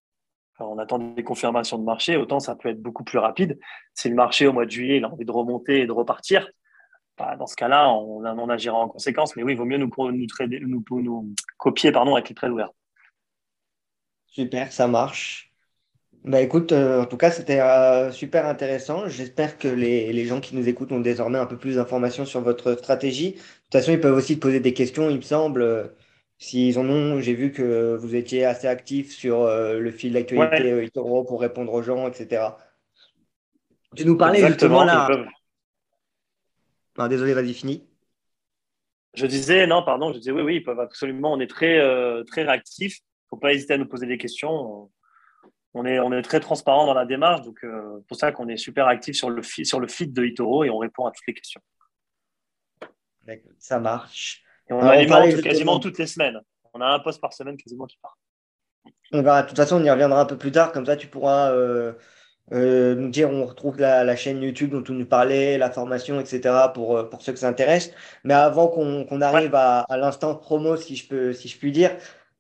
on 0.58 0.80
attend 0.80 0.98
des 0.98 1.24
confirmations 1.24 1.78
de 1.78 1.84
marché. 1.84 2.18
Autant 2.18 2.40
ça 2.40 2.56
peut 2.56 2.70
être 2.70 2.82
beaucoup 2.82 3.04
plus 3.04 3.20
rapide. 3.20 3.60
Si 3.94 4.10
le 4.10 4.16
marché 4.16 4.48
au 4.48 4.54
mois 4.54 4.66
de 4.66 4.72
juillet, 4.72 4.98
il 4.98 5.06
a 5.06 5.12
envie 5.12 5.24
de 5.24 5.32
remonter 5.32 5.82
et 5.82 5.86
de 5.86 5.92
repartir, 5.92 6.50
bah, 7.16 7.36
dans 7.36 7.46
ce 7.46 7.56
cas-là, 7.56 7.92
on, 7.92 8.26
on, 8.26 8.50
agira 8.50 8.76
en 8.76 8.88
conséquence. 8.88 9.36
Mais 9.36 9.44
oui, 9.44 9.54
il 9.54 9.58
vaut 9.60 9.66
mieux 9.66 9.78
nous, 9.78 9.92
nous, 10.00 11.02
nous, 11.04 11.36
copier 11.58 11.92
pardon, 11.92 12.16
avec 12.16 12.30
les 12.30 12.34
traits 12.34 12.50
ouverts. 12.50 12.72
Super, 14.26 14.74
ça 14.74 14.88
marche. 14.88 15.47
Bah 16.24 16.42
écoute, 16.42 16.72
euh, 16.72 17.02
en 17.02 17.06
tout 17.06 17.16
cas, 17.16 17.32
c'était 17.32 17.62
euh, 17.62 18.12
super 18.12 18.46
intéressant. 18.48 19.08
J'espère 19.08 19.58
que 19.58 19.68
les, 19.68 20.12
les, 20.12 20.26
gens 20.26 20.42
qui 20.42 20.56
nous 20.56 20.68
écoutent 20.68 20.92
ont 20.92 21.00
désormais 21.00 21.38
un 21.38 21.46
peu 21.46 21.58
plus 21.58 21.76
d'informations 21.76 22.26
sur 22.26 22.42
votre 22.42 22.76
stratégie. 22.76 23.32
De 23.32 23.38
toute 23.38 23.74
façon, 23.74 23.92
ils 23.92 24.00
peuvent 24.00 24.16
aussi 24.16 24.36
te 24.36 24.42
poser 24.42 24.60
des 24.60 24.74
questions, 24.74 25.10
il 25.10 25.18
me 25.18 25.22
semble. 25.22 25.62
Euh, 25.62 25.88
s'ils 26.38 26.78
en 26.78 26.88
ont, 26.88 27.20
j'ai 27.20 27.34
vu 27.34 27.52
que 27.52 27.96
vous 27.96 28.14
étiez 28.14 28.46
assez 28.46 28.68
actif 28.68 29.12
sur 29.12 29.48
le 29.48 29.90
fil 29.90 30.14
d'actualité 30.14 30.88
pour 30.94 31.42
répondre 31.42 31.74
aux 31.74 31.82
gens, 31.82 32.08
etc. 32.08 32.44
Tu 33.96 34.06
nous 34.06 34.18
parlais 34.18 34.46
justement 34.46 34.84
là. 34.84 35.10
désolé, 37.10 37.34
vas-y, 37.34 37.56
fini. 37.56 37.88
Je 39.16 39.26
disais, 39.26 39.66
non, 39.66 39.82
pardon, 39.84 40.14
je 40.14 40.20
disais 40.20 40.32
oui, 40.32 40.44
oui, 40.44 40.56
ils 40.58 40.64
peuvent 40.64 40.80
absolument. 40.80 41.34
On 41.34 41.40
est 41.40 41.50
très, 41.50 41.82
très 42.28 42.44
réactifs. 42.44 43.00
Il 43.00 43.26
ne 43.26 43.30
faut 43.30 43.38
pas 43.38 43.54
hésiter 43.54 43.74
à 43.74 43.80
nous 43.80 43.88
poser 43.88 44.06
des 44.06 44.20
questions 44.20 44.92
on 45.74 45.86
est, 45.86 46.00
on 46.00 46.12
est 46.12 46.22
très 46.22 46.40
transparent 46.40 46.86
dans 46.86 46.94
la 46.94 47.06
démarche. 47.06 47.42
Donc, 47.42 47.64
euh, 47.64 48.00
pour 48.08 48.18
ça 48.18 48.32
qu'on 48.32 48.48
est 48.48 48.58
super 48.58 48.88
actif 48.88 49.16
sur 49.16 49.30
le, 49.30 49.42
sur 49.44 49.80
le 49.80 49.88
feed 49.88 50.14
de 50.14 50.24
Itoro 50.24 50.64
et 50.64 50.70
on 50.70 50.78
répond 50.78 51.06
à 51.06 51.12
toutes 51.12 51.28
les 51.28 51.34
questions. 51.34 51.62
Ça 53.60 53.80
marche. 53.80 54.44
Et 54.70 54.74
on 54.74 54.80
alimente 54.80 55.42
quasiment 55.42 55.80
toutes 55.80 55.98
les 55.98 56.08
semaines. 56.08 56.40
On 56.74 56.82
a 56.82 56.88
un 56.88 57.00
poste 57.00 57.20
par 57.20 57.34
semaine 57.34 57.58
quasiment 57.58 57.86
qui 57.86 57.98
part. 58.02 58.18
On 59.12 59.22
va, 59.22 59.44
de 59.44 59.48
toute 59.48 59.58
façon, 59.58 59.82
on 59.82 59.84
y 59.84 59.90
reviendra 59.90 60.22
un 60.22 60.26
peu 60.26 60.38
plus 60.38 60.52
tard. 60.52 60.72
Comme 60.72 60.86
ça, 60.86 60.96
tu 60.96 61.08
pourras 61.08 61.52
euh, 61.52 61.94
euh, 62.54 62.96
nous 62.96 63.10
dire 63.10 63.30
on 63.30 63.46
retrouve 63.46 63.80
la, 63.80 64.16
chaîne 64.16 64.42
YouTube 64.42 64.72
dont 64.72 64.82
tu 64.82 64.94
nous 64.94 65.06
parlais, 65.06 65.58
la 65.58 65.72
formation, 65.72 66.20
etc. 66.20 66.54
pour, 66.74 67.10
pour 67.10 67.22
ceux 67.22 67.34
que 67.34 67.40
ça 67.40 67.50
intéresse. 67.50 67.92
Mais 68.24 68.34
avant 68.34 68.68
qu'on 68.68 69.22
arrive 69.22 69.56
à, 69.56 69.82
à 69.82 69.98
l'instant 69.98 70.36
promo, 70.36 70.78
si 70.78 70.96
je, 70.96 71.08
peux, 71.08 71.34
si 71.34 71.50
je 71.50 71.58
puis 71.58 71.72
dire, 71.72 71.92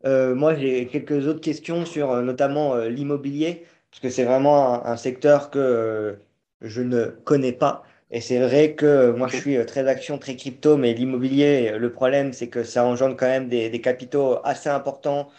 euh, 0.06 0.36
moi, 0.36 0.56
j'ai 0.56 0.88
quelques 0.88 1.28
autres 1.28 1.42
questions 1.42 1.86
sur 1.86 2.12
euh, 2.12 2.22
notamment 2.22 2.76
euh, 2.76 2.90
l'immobilier, 2.90 3.66
parce 3.90 4.00
que 4.02 4.10
c'est 4.10 4.24
vraiment 4.26 4.86
un, 4.86 4.98
secteur 4.98 5.50
que 5.50 6.20
je 6.62 6.82
ne 6.82 7.06
connais 7.26 7.54
pas. 7.54 7.84
Et 8.12 8.22
c'est 8.22 8.40
vrai 8.40 8.76
que 8.76 9.12
moi, 9.12 9.28
je 9.28 9.38
suis 9.38 9.66
très 9.66 9.88
action, 9.88 10.18
très 10.18 10.36
crypto, 10.36 10.78
mais 10.78 10.94
l'immobilier, 10.94 11.78
le 11.78 11.92
problème, 11.92 12.32
c'est 12.34 12.48
que 12.48 12.64
ça 12.64 12.86
engendre 12.86 13.16
quand 13.18 13.28
même 13.28 13.50
des, 13.50 13.70
des 13.70 13.82
capitaux 13.82 14.40
assez 14.46 14.70
importants 14.70 15.30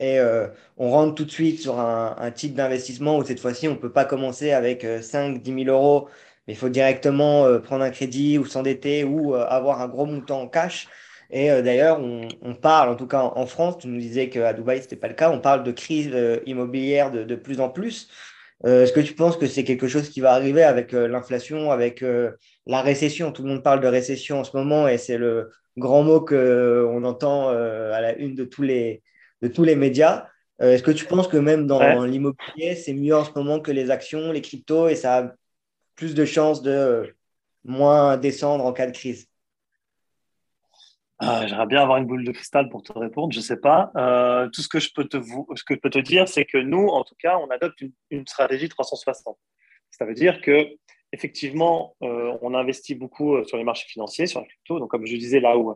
et 0.00 0.20
on 0.76 0.90
rentre 0.90 1.14
tout 1.14 1.24
de 1.24 1.30
suite 1.30 1.60
sur 1.60 1.80
un, 1.80 2.16
un 2.18 2.30
type 2.30 2.54
d'investissement 2.54 3.18
où 3.18 3.24
cette 3.24 3.40
fois-ci, 3.40 3.66
on 3.68 3.72
ne 3.72 3.76
peut 3.76 3.92
pas 3.92 4.04
commencer 4.04 4.52
avec 4.52 4.86
5, 5.02 5.42
10 5.42 5.64
000 5.64 5.76
euros, 5.76 6.08
mais 6.46 6.54
il 6.54 6.56
faut 6.56 6.68
directement 6.68 7.58
prendre 7.60 7.84
un 7.84 7.90
crédit 7.90 8.38
ou 8.38 8.44
s'endetter 8.46 9.04
ou 9.04 9.34
avoir 9.34 9.80
un 9.80 9.88
gros 9.88 10.06
montant 10.06 10.42
en 10.42 10.48
cash. 10.48 10.88
Et 11.30 11.48
d'ailleurs, 11.62 12.00
on, 12.00 12.26
on, 12.42 12.54
parle, 12.54 12.88
en 12.90 12.96
tout 12.96 13.06
cas 13.06 13.20
en, 13.22 13.46
France, 13.46 13.78
tu 13.78 13.88
nous 13.88 14.00
disais 14.00 14.30
qu'à 14.30 14.54
Dubaï, 14.54 14.78
ce 14.78 14.84
n'était 14.84 14.96
pas 14.96 15.08
le 15.08 15.14
cas, 15.14 15.30
on 15.30 15.40
parle 15.40 15.62
de 15.62 15.72
crise 15.72 16.10
immobilière 16.46 17.10
de, 17.10 17.22
de, 17.24 17.34
plus 17.36 17.60
en 17.60 17.68
plus. 17.68 18.08
Est-ce 18.64 18.92
que 18.92 19.00
tu 19.00 19.14
penses 19.14 19.36
que 19.36 19.46
c'est 19.46 19.62
quelque 19.64 19.88
chose 19.88 20.08
qui 20.08 20.20
va 20.20 20.32
arriver 20.32 20.62
avec 20.62 20.92
l'inflation, 20.92 21.70
avec 21.70 22.02
la 22.66 22.82
récession? 22.82 23.30
Tout 23.30 23.42
le 23.42 23.50
monde 23.50 23.62
parle 23.62 23.80
de 23.80 23.86
récession 23.86 24.40
en 24.40 24.44
ce 24.44 24.56
moment 24.56 24.88
et 24.88 24.96
c'est 24.96 25.18
le 25.18 25.50
grand 25.76 26.02
mot 26.02 26.20
qu'on 26.22 27.04
entend 27.04 27.50
à 27.50 28.00
la 28.00 28.16
une 28.16 28.34
de 28.34 28.44
tous 28.44 28.62
les, 28.62 29.02
de 29.42 29.48
tous 29.48 29.64
les 29.64 29.76
médias. 29.76 30.26
Euh, 30.60 30.72
est-ce 30.72 30.82
que 30.82 30.90
tu 30.90 31.04
penses 31.04 31.28
que 31.28 31.36
même 31.36 31.66
dans 31.66 32.04
l'immobilier, 32.04 32.74
c'est 32.74 32.94
mieux 32.94 33.16
en 33.16 33.24
ce 33.24 33.30
moment 33.34 33.60
que 33.60 33.70
les 33.70 33.90
actions, 33.90 34.32
les 34.32 34.42
cryptos, 34.42 34.88
et 34.88 34.96
ça 34.96 35.18
a 35.18 35.32
plus 35.94 36.14
de 36.14 36.24
chances 36.24 36.62
de 36.62 36.70
euh, 36.70 37.06
moins 37.64 38.16
descendre 38.16 38.64
en 38.64 38.72
cas 38.72 38.86
de 38.86 38.92
crise? 38.92 39.27
Ah, 41.18 41.46
J'aimerais 41.46 41.66
bien 41.66 41.82
avoir 41.82 41.98
une 41.98 42.06
boule 42.06 42.24
de 42.24 42.32
cristal 42.32 42.68
pour 42.68 42.82
te 42.82 42.92
répondre, 42.92 43.32
je 43.32 43.38
ne 43.38 43.44
sais 43.44 43.58
pas. 43.58 43.90
Euh, 43.96 44.48
tout 44.50 44.62
ce 44.62 44.68
que 44.68 44.80
je 44.80 44.90
peux 44.94 45.04
te, 45.04 45.98
dire, 45.98 46.28
c'est 46.28 46.44
que 46.44 46.58
nous, 46.58 46.86
en 46.88 47.04
tout 47.04 47.16
cas, 47.18 47.38
on 47.38 47.48
adopte 47.50 47.80
une, 48.10 48.26
stratégie 48.26 48.68
360. 48.68 49.36
Ça 49.90 50.04
veut 50.04 50.14
dire 50.14 50.40
que 50.40 50.66
effectivement, 51.12 51.96
on 52.00 52.52
investit 52.54 52.94
beaucoup 52.94 53.42
sur 53.44 53.56
les 53.56 53.64
marchés 53.64 53.88
financiers, 53.88 54.26
sur 54.26 54.40
la 54.40 54.46
crypto. 54.46 54.78
Donc, 54.78 54.90
comme 54.90 55.06
je 55.06 55.16
disais, 55.16 55.40
là 55.40 55.56
où, 55.56 55.74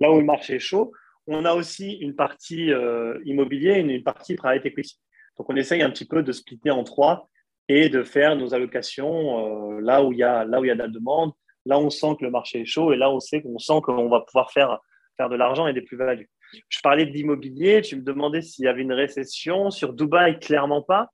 là 0.00 0.12
où 0.12 0.18
le 0.18 0.24
marché 0.24 0.56
est 0.56 0.58
chaud, 0.58 0.92
on 1.26 1.44
a 1.44 1.54
aussi 1.54 1.92
une 1.92 2.14
partie 2.14 2.72
euh, 2.72 3.18
immobilier 3.24 3.72
et 3.72 3.80
une, 3.80 4.02
partie 4.02 4.34
private 4.34 4.66
equity. 4.66 5.00
Donc, 5.38 5.48
on 5.50 5.56
essaye 5.56 5.82
un 5.82 5.90
petit 5.90 6.04
peu 6.04 6.22
de 6.22 6.32
splitter 6.32 6.70
en 6.70 6.84
trois 6.84 7.28
et 7.68 7.88
de 7.88 8.02
faire 8.02 8.36
nos 8.36 8.54
allocations 8.54 9.76
euh, 9.76 9.80
là, 9.80 10.04
où 10.04 10.12
il 10.12 10.18
y 10.18 10.20
là 10.20 10.60
où 10.60 10.64
il 10.64 10.68
y 10.68 10.70
a 10.70 10.74
de 10.74 10.80
la 10.80 10.88
demande, 10.88 11.32
là 11.66 11.78
on 11.78 11.90
sent 11.90 12.16
que 12.18 12.24
le 12.24 12.30
marché 12.30 12.60
est 12.60 12.66
chaud 12.66 12.92
et 12.92 12.96
là 12.96 13.10
on 13.10 13.20
sait 13.20 13.42
qu'on 13.42 13.58
sent 13.58 13.80
qu'on 13.82 14.08
va 14.08 14.20
pouvoir 14.20 14.50
faire, 14.52 14.78
faire 15.16 15.28
de 15.28 15.36
l'argent 15.36 15.66
et 15.66 15.72
des 15.72 15.82
plus-values. 15.82 16.28
Je 16.68 16.78
parlais 16.82 17.06
de 17.06 17.10
l'immobilier, 17.10 17.80
tu 17.82 17.96
me 17.96 18.02
demandais 18.02 18.42
s'il 18.42 18.64
y 18.64 18.68
avait 18.68 18.82
une 18.82 18.92
récession. 18.92 19.70
Sur 19.70 19.92
Dubaï, 19.92 20.38
clairement 20.38 20.82
pas. 20.82 21.10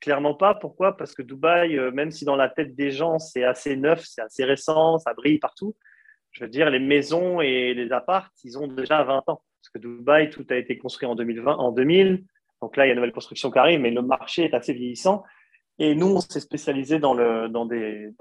Clairement 0.00 0.34
pas. 0.34 0.54
Pourquoi? 0.54 0.96
Parce 0.96 1.14
que 1.14 1.22
Dubaï, 1.22 1.78
euh, 1.78 1.90
même 1.90 2.10
si 2.10 2.24
dans 2.24 2.36
la 2.36 2.48
tête 2.48 2.74
des 2.74 2.90
gens, 2.90 3.18
c'est 3.18 3.44
assez 3.44 3.76
neuf, 3.76 4.02
c'est 4.04 4.22
assez 4.22 4.44
récent, 4.44 4.98
ça 4.98 5.14
brille 5.14 5.38
partout, 5.38 5.76
je 6.32 6.44
veux 6.44 6.50
dire, 6.50 6.68
les 6.68 6.80
maisons 6.80 7.40
et 7.40 7.74
les 7.74 7.92
apparts, 7.92 8.30
ils 8.42 8.58
ont 8.58 8.66
déjà 8.66 9.02
20 9.04 9.18
ans. 9.28 9.42
Parce 9.62 9.70
que 9.72 9.78
Dubaï, 9.78 10.30
tout 10.30 10.44
a 10.50 10.56
été 10.56 10.76
construit 10.76 11.08
en 11.08 11.14
2020, 11.14 11.54
en 11.54 11.72
2000. 11.72 12.24
Donc 12.60 12.76
là, 12.76 12.84
il 12.84 12.88
y 12.88 12.90
a 12.90 12.92
une 12.92 12.96
nouvelle 12.96 13.12
construction 13.12 13.50
qui 13.50 13.58
arrive, 13.58 13.80
mais 13.80 13.90
le 13.90 14.02
marché 14.02 14.44
est 14.44 14.54
assez 14.54 14.72
vieillissant. 14.72 15.22
Et 15.78 15.94
nous, 15.94 16.06
on 16.06 16.20
s'est 16.20 16.40
spécialisé 16.40 16.98
dans, 16.98 17.14
des, 17.14 18.12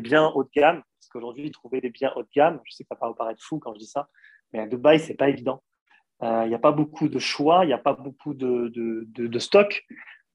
biens 0.00 0.30
haut 0.34 0.44
de 0.44 0.50
gamme. 0.54 0.82
Parce 0.98 1.08
qu'aujourd'hui, 1.10 1.50
trouver 1.50 1.80
des 1.80 1.90
biens 1.90 2.12
haut 2.16 2.22
de 2.22 2.28
gamme, 2.34 2.60
je 2.64 2.74
sais 2.74 2.84
que 2.84 2.88
ça 2.88 2.96
peut 2.96 3.14
paraître 3.16 3.42
fou 3.42 3.58
quand 3.58 3.72
je 3.74 3.78
dis 3.78 3.86
ça, 3.86 4.08
mais 4.52 4.60
à 4.60 4.66
Dubaï, 4.66 5.00
c'est 5.00 5.14
pas 5.14 5.28
évident. 5.28 5.62
Euh, 6.22 6.42
il 6.44 6.48
n'y 6.48 6.54
a 6.54 6.58
pas 6.58 6.72
beaucoup 6.72 7.08
de 7.08 7.18
choix, 7.18 7.64
il 7.64 7.68
n'y 7.68 7.72
a 7.72 7.78
pas 7.78 7.94
beaucoup 7.94 8.34
de, 8.34 8.68
de, 8.68 9.26
de, 9.26 9.38
stock. 9.38 9.84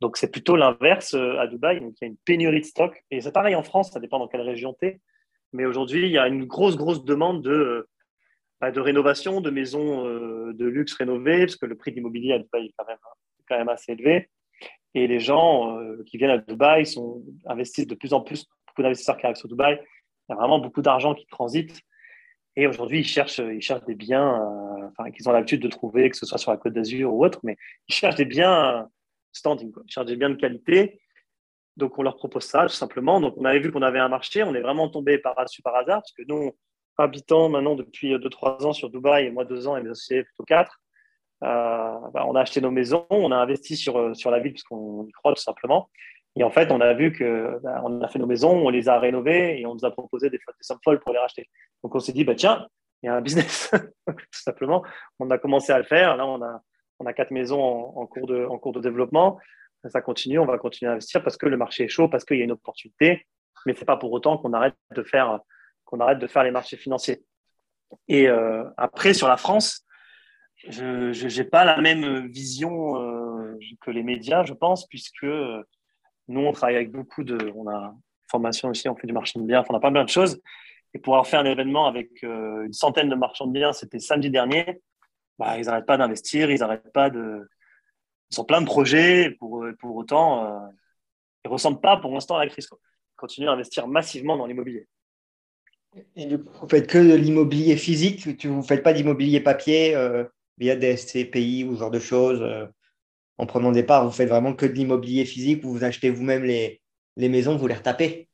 Donc, 0.01 0.17
c'est 0.17 0.31
plutôt 0.31 0.55
l'inverse 0.55 1.13
euh, 1.13 1.39
à 1.39 1.47
Dubaï. 1.47 1.77
Il 1.77 1.93
y 2.01 2.03
a 2.03 2.07
une 2.07 2.17
pénurie 2.17 2.61
de 2.61 2.65
stock. 2.65 3.01
Et 3.11 3.21
c'est 3.21 3.31
pareil 3.31 3.55
en 3.55 3.63
France, 3.63 3.91
ça 3.91 3.99
dépend 3.99 4.19
dans 4.19 4.27
quelle 4.27 4.41
région 4.41 4.75
tu 4.79 4.87
es. 4.87 5.01
Mais 5.53 5.65
aujourd'hui, 5.65 6.07
il 6.07 6.11
y 6.11 6.17
a 6.17 6.27
une 6.27 6.45
grosse, 6.45 6.75
grosse 6.75 7.05
demande 7.05 7.41
de, 7.41 7.87
bah, 8.59 8.71
de 8.71 8.79
rénovation, 8.79 9.39
de 9.39 9.49
maisons 9.49 10.05
euh, 10.07 10.53
de 10.53 10.65
luxe 10.65 10.93
rénovées, 10.95 11.45
parce 11.45 11.55
que 11.55 11.67
le 11.67 11.75
prix 11.75 11.91
de 11.91 11.97
l'immobilier 11.97 12.33
à 12.33 12.39
Dubaï 12.39 12.65
est 12.65 12.73
quand 13.47 13.57
même 13.57 13.69
assez 13.69 13.93
élevé. 13.93 14.29
Et 14.97 15.07
les 15.07 15.19
gens 15.19 15.77
euh, 15.79 16.03
qui 16.05 16.17
viennent 16.17 16.31
à 16.31 16.37
Dubaï 16.37 16.85
sont, 16.85 17.23
investissent 17.45 17.87
de 17.87 17.95
plus 17.95 18.13
en 18.13 18.21
plus, 18.21 18.45
beaucoup 18.67 18.81
d'investisseurs 18.81 19.17
qui 19.17 19.25
arrivent 19.25 19.37
sur 19.37 19.47
Dubaï. 19.47 19.79
Il 20.27 20.31
y 20.31 20.33
a 20.33 20.35
vraiment 20.35 20.59
beaucoup 20.59 20.81
d'argent 20.81 21.13
qui 21.13 21.25
transite. 21.27 21.81
Et 22.55 22.65
aujourd'hui, 22.67 22.99
ils 22.99 23.05
cherchent, 23.05 23.39
ils 23.39 23.61
cherchent 23.61 23.85
des 23.85 23.95
biens 23.95 24.41
euh, 24.99 25.11
qu'ils 25.11 25.29
ont 25.29 25.31
l'habitude 25.31 25.61
de 25.61 25.67
trouver, 25.67 26.09
que 26.09 26.17
ce 26.17 26.25
soit 26.25 26.37
sur 26.37 26.51
la 26.51 26.57
Côte 26.57 26.73
d'Azur 26.73 27.13
ou 27.13 27.23
autre, 27.23 27.39
mais 27.43 27.55
ils 27.87 27.93
cherchent 27.93 28.15
des 28.15 28.25
biens 28.25 28.87
standing, 29.31 29.71
ils 29.85 29.91
cherchent 29.91 30.07
des 30.07 30.15
biens 30.15 30.31
de 30.31 30.35
qualité 30.35 30.99
donc, 31.77 31.97
on 31.99 32.01
leur 32.01 32.17
propose 32.17 32.43
ça, 32.43 32.63
tout 32.63 32.73
simplement. 32.73 33.21
Donc, 33.21 33.35
on 33.37 33.45
avait 33.45 33.59
vu 33.59 33.71
qu'on 33.71 33.83
avait 33.83 33.99
un 33.99 34.09
marché. 34.09 34.41
On 34.43 34.55
est 34.55 34.61
vraiment 34.61 34.89
tombé 34.89 35.19
par, 35.19 35.35
par 35.35 35.75
hasard, 35.75 36.01
parce 36.01 36.11
que 36.11 36.23
nous, 36.27 36.51
habitants 36.97 37.49
maintenant 37.49 37.75
depuis 37.75 38.15
2-3 38.15 38.65
ans 38.65 38.73
sur 38.73 38.89
Dubaï, 38.89 39.27
et 39.27 39.31
moi 39.31 39.45
2 39.45 39.67
ans, 39.67 39.77
et 39.77 39.83
mes 39.83 39.91
associés 39.91 40.23
plutôt 40.23 40.43
4, 40.43 40.71
euh, 40.71 40.73
bah, 41.41 42.25
on 42.27 42.35
a 42.35 42.41
acheté 42.41 42.61
nos 42.61 42.71
maisons, 42.71 43.05
on 43.09 43.31
a 43.31 43.37
investi 43.37 43.75
sur, 43.75 44.15
sur 44.15 44.31
la 44.31 44.39
ville, 44.39 44.53
parce 44.53 44.63
qu'on 44.63 45.05
y 45.05 45.11
croit 45.11 45.33
tout 45.33 45.41
simplement. 45.41 45.89
Et 46.35 46.43
en 46.43 46.51
fait, 46.51 46.71
on 46.71 46.81
a 46.81 46.93
vu 46.93 47.11
que 47.11 47.59
bah, 47.63 47.81
on 47.83 48.01
a 48.01 48.07
fait 48.07 48.19
nos 48.19 48.27
maisons, 48.27 48.51
on 48.51 48.69
les 48.69 48.89
a 48.89 48.99
rénovées 48.99 49.59
et 49.59 49.65
on 49.65 49.73
nous 49.73 49.85
a 49.85 49.91
proposé 49.91 50.29
des, 50.29 50.39
sommes 50.61 50.79
folles 50.83 50.99
pour 50.99 51.13
les 51.13 51.19
racheter. 51.19 51.49
Donc, 51.83 51.95
on 51.95 51.99
s'est 51.99 52.13
dit, 52.13 52.23
bah, 52.23 52.35
tiens, 52.35 52.67
il 53.01 53.07
y 53.07 53.09
a 53.09 53.15
un 53.15 53.21
business, 53.21 53.71
tout 54.07 54.15
simplement. 54.31 54.83
On 55.19 55.29
a 55.29 55.37
commencé 55.37 55.71
à 55.71 55.77
le 55.77 55.83
faire. 55.83 56.15
Là, 56.17 56.25
on 56.25 56.41
a, 56.41 56.61
on 56.99 57.05
a 57.05 57.13
quatre 57.13 57.31
maisons 57.31 57.61
en, 57.61 58.05
cours 58.07 58.27
de, 58.27 58.45
en 58.45 58.57
cours 58.57 58.73
de 58.73 58.81
développement 58.81 59.39
ça 59.89 60.01
continue, 60.01 60.39
on 60.39 60.45
va 60.45 60.57
continuer 60.57 60.89
à 60.89 60.93
investir 60.93 61.23
parce 61.23 61.37
que 61.37 61.45
le 61.45 61.57
marché 61.57 61.85
est 61.85 61.87
chaud, 61.87 62.07
parce 62.07 62.25
qu'il 62.25 62.37
y 62.37 62.41
a 62.41 62.43
une 62.43 62.51
opportunité, 62.51 63.25
mais 63.65 63.73
ce 63.73 63.79
n'est 63.79 63.85
pas 63.85 63.97
pour 63.97 64.11
autant 64.11 64.37
qu'on 64.37 64.53
arrête 64.53 64.75
de 64.95 65.03
faire 65.03 65.39
arrête 65.99 66.19
de 66.19 66.27
faire 66.27 66.43
les 66.43 66.51
marchés 66.51 66.77
financiers. 66.77 67.23
Et 68.09 68.27
euh, 68.27 68.65
après, 68.75 69.13
sur 69.13 69.27
la 69.29 69.37
France, 69.37 69.85
je 70.69 71.37
n'ai 71.37 71.43
pas 71.43 71.65
la 71.65 71.79
même 71.81 72.27
vision 72.27 73.01
euh, 73.01 73.57
que 73.81 73.91
les 73.91 74.03
médias, 74.03 74.43
je 74.43 74.53
pense, 74.53 74.87
puisque 74.87 75.23
nous, 75.23 76.41
on 76.41 76.51
travaille 76.51 76.75
avec 76.75 76.91
beaucoup 76.91 77.23
de... 77.23 77.37
On 77.55 77.67
a 77.67 77.95
formation 78.29 78.69
aussi, 78.69 78.89
on 78.89 78.95
fait 78.95 79.07
du 79.07 79.13
marché 79.13 79.39
de 79.39 79.45
biens, 79.45 79.63
on 79.69 79.73
a 79.75 79.79
pas 79.79 79.89
mal 79.89 80.05
de 80.05 80.09
choses. 80.09 80.41
Et 80.93 80.99
pouvoir 80.99 81.25
faire 81.27 81.39
un 81.39 81.45
événement 81.45 81.87
avec 81.87 82.09
euh, 82.23 82.65
une 82.65 82.73
centaine 82.73 83.09
de 83.09 83.15
marchands 83.15 83.47
de 83.47 83.53
biens, 83.53 83.71
c'était 83.71 83.99
samedi 83.99 84.29
dernier, 84.29 84.81
bah, 85.37 85.57
ils 85.57 85.65
n'arrêtent 85.65 85.85
pas 85.85 85.97
d'investir, 85.97 86.49
ils 86.49 86.59
n'arrêtent 86.59 86.91
pas 86.91 87.09
de, 87.09 87.47
ils 88.31 88.41
ont 88.41 88.45
plein 88.45 88.61
de 88.61 88.65
projets, 88.65 89.31
pour, 89.39 89.65
pour 89.79 89.95
autant, 89.95 90.45
euh, 90.45 90.67
ils 91.45 91.47
ne 91.47 91.53
ressemblent 91.53 91.79
pas 91.79 91.97
pour 91.97 92.11
l'instant 92.11 92.35
à 92.35 92.43
la 92.43 92.49
crise. 92.49 92.67
Ils 92.71 93.15
continuent 93.15 93.49
à 93.49 93.53
investir 93.53 93.87
massivement 93.87 94.37
dans 94.37 94.45
l'immobilier. 94.45 94.87
Et 96.15 96.25
du 96.25 96.37
coup, 96.37 96.51
vous 96.61 96.69
faites 96.69 96.87
que 96.87 96.97
de 96.97 97.15
l'immobilier 97.15 97.77
physique, 97.77 98.27
vous 98.45 98.57
ne 98.57 98.61
faites 98.61 98.83
pas 98.83 98.93
d'immobilier 98.93 99.39
papier 99.39 99.95
euh, 99.95 100.25
via 100.57 100.75
des 100.75 100.97
SCPI 100.97 101.63
ou 101.63 101.75
ce 101.75 101.79
genre 101.79 101.91
de 101.91 101.99
choses 101.99 102.41
euh, 102.41 102.65
en 103.37 103.45
prenant 103.45 103.71
des 103.71 103.83
parts, 103.83 104.05
vous 104.05 104.11
faites 104.11 104.29
vraiment 104.29 104.53
que 104.53 104.65
de 104.65 104.73
l'immobilier 104.73 105.25
physique 105.25 105.63
où 105.63 105.71
vous 105.71 105.83
achetez 105.83 106.09
vous-même 106.09 106.43
les, 106.43 106.81
les 107.15 107.29
maisons, 107.29 107.55
vous 107.55 107.67
les 107.67 107.75
retapez 107.75 108.27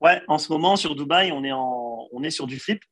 Ouais, 0.00 0.22
en 0.28 0.38
ce 0.38 0.50
moment 0.50 0.76
sur 0.76 0.94
Dubaï, 0.94 1.30
on 1.30 1.44
est, 1.44 1.52
en, 1.52 2.08
on 2.12 2.22
est 2.22 2.30
sur 2.30 2.46
du 2.46 2.58
flip, 2.58 2.82